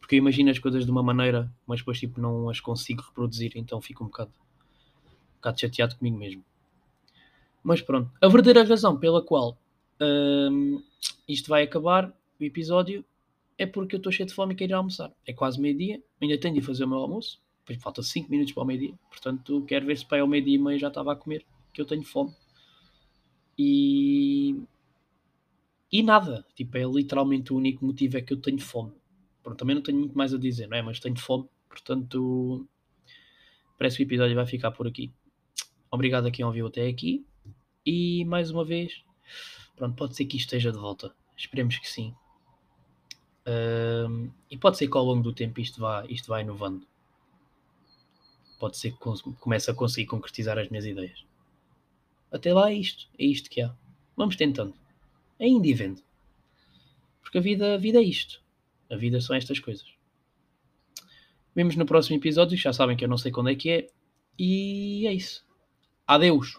Porque 0.00 0.16
eu 0.16 0.18
imagino 0.18 0.50
as 0.50 0.58
coisas 0.58 0.84
de 0.84 0.90
uma 0.90 1.02
maneira, 1.02 1.52
mas 1.66 1.80
depois 1.80 2.00
tipo, 2.00 2.20
não 2.20 2.48
as 2.48 2.58
consigo 2.58 3.02
reproduzir, 3.02 3.52
então 3.54 3.80
fico 3.80 4.02
um 4.02 4.08
bocado, 4.08 4.32
um 4.32 5.34
bocado 5.36 5.60
chateado 5.60 5.96
comigo 5.96 6.16
mesmo. 6.16 6.44
Mas 7.62 7.80
pronto, 7.80 8.10
a 8.20 8.26
verdadeira 8.26 8.64
razão 8.64 8.98
pela 8.98 9.22
qual 9.22 9.56
hum, 10.00 10.82
isto 11.28 11.48
vai 11.48 11.62
acabar, 11.62 12.12
o 12.40 12.44
episódio, 12.44 13.04
é 13.58 13.66
porque 13.66 13.94
eu 13.94 13.98
estou 13.98 14.10
cheio 14.10 14.26
de 14.26 14.34
fome 14.34 14.54
e 14.54 14.56
quero 14.56 14.72
ir 14.72 14.74
almoçar. 14.74 15.12
É 15.26 15.32
quase 15.32 15.60
meio-dia, 15.60 16.02
ainda 16.20 16.38
tenho 16.38 16.54
de 16.54 16.62
fazer 16.62 16.84
o 16.84 16.88
meu 16.88 16.98
almoço, 16.98 17.40
depois 17.60 17.82
falta 17.82 18.02
5 18.02 18.30
minutos 18.30 18.52
para 18.54 18.62
o 18.62 18.66
meio-dia, 18.66 18.94
portanto 19.10 19.62
quero 19.66 19.86
ver 19.86 19.98
se 19.98 20.06
para 20.06 20.24
o 20.24 20.28
meio-dia 20.28 20.54
e 20.54 20.58
meio 20.58 20.78
já 20.78 20.88
estava 20.88 21.12
a 21.12 21.16
comer 21.16 21.44
que 21.72 21.80
eu 21.80 21.86
tenho 21.86 22.02
fome. 22.02 22.34
E. 23.58 24.56
E 25.92 26.02
nada. 26.02 26.46
Tipo, 26.54 26.78
é 26.78 26.84
literalmente 26.84 27.52
o 27.52 27.56
único 27.56 27.84
motivo 27.84 28.16
é 28.16 28.22
que 28.22 28.32
eu 28.32 28.40
tenho 28.40 28.60
fome. 28.60 28.92
Pronto, 29.42 29.58
também 29.58 29.74
não 29.74 29.82
tenho 29.82 29.98
muito 29.98 30.16
mais 30.16 30.34
a 30.34 30.38
dizer, 30.38 30.68
não 30.68 30.76
é? 30.76 30.82
Mas 30.82 31.00
tenho 31.00 31.18
fome. 31.18 31.48
Portanto, 31.68 32.68
parece 33.78 33.96
que 33.96 34.02
o 34.02 34.06
episódio 34.06 34.36
vai 34.36 34.46
ficar 34.46 34.70
por 34.70 34.86
aqui. 34.86 35.12
Obrigado 35.90 36.26
a 36.26 36.30
quem 36.30 36.44
ouviu 36.44 36.66
até 36.66 36.86
aqui. 36.86 37.24
E 37.84 38.24
mais 38.26 38.50
uma 38.50 38.64
vez, 38.64 39.02
pronto, 39.76 39.96
pode 39.96 40.14
ser 40.14 40.26
que 40.26 40.36
isto 40.36 40.46
esteja 40.46 40.70
de 40.70 40.78
volta. 40.78 41.14
Esperemos 41.36 41.78
que 41.78 41.88
sim. 41.88 42.14
Um, 43.46 44.30
e 44.50 44.56
pode 44.58 44.76
ser 44.76 44.88
que 44.88 44.96
ao 44.96 45.04
longo 45.04 45.22
do 45.22 45.32
tempo 45.32 45.60
isto 45.60 45.80
vá, 45.80 46.04
isto 46.08 46.28
vá 46.28 46.40
inovando. 46.40 46.86
Pode 48.58 48.76
ser 48.76 48.92
que 48.92 48.98
comece 49.40 49.70
a 49.70 49.74
conseguir 49.74 50.06
concretizar 50.06 50.58
as 50.58 50.68
minhas 50.68 50.84
ideias. 50.84 51.24
Até 52.30 52.52
lá 52.52 52.70
é 52.70 52.74
isto, 52.74 53.08
é 53.18 53.24
isto 53.24 53.48
que 53.48 53.62
há. 53.62 53.74
Vamos 54.16 54.36
tentando. 54.36 54.74
Indo 55.40 55.66
e 55.66 55.72
vendo. 55.72 56.02
Porque 57.22 57.38
a 57.38 57.40
vida, 57.40 57.74
a 57.74 57.78
vida 57.78 57.98
é 57.98 58.02
isto. 58.02 58.42
A 58.90 58.96
vida 58.96 59.20
são 59.20 59.36
estas 59.36 59.58
coisas. 59.58 59.86
Vemos 61.54 61.76
no 61.76 61.86
próximo 61.86 62.16
episódio, 62.16 62.56
já 62.56 62.72
sabem 62.72 62.96
que 62.96 63.04
eu 63.04 63.08
não 63.08 63.18
sei 63.18 63.30
quando 63.32 63.50
é 63.50 63.54
que 63.54 63.70
é. 63.70 63.88
E 64.38 65.06
é 65.06 65.12
isso. 65.12 65.44
Adeus. 66.06 66.58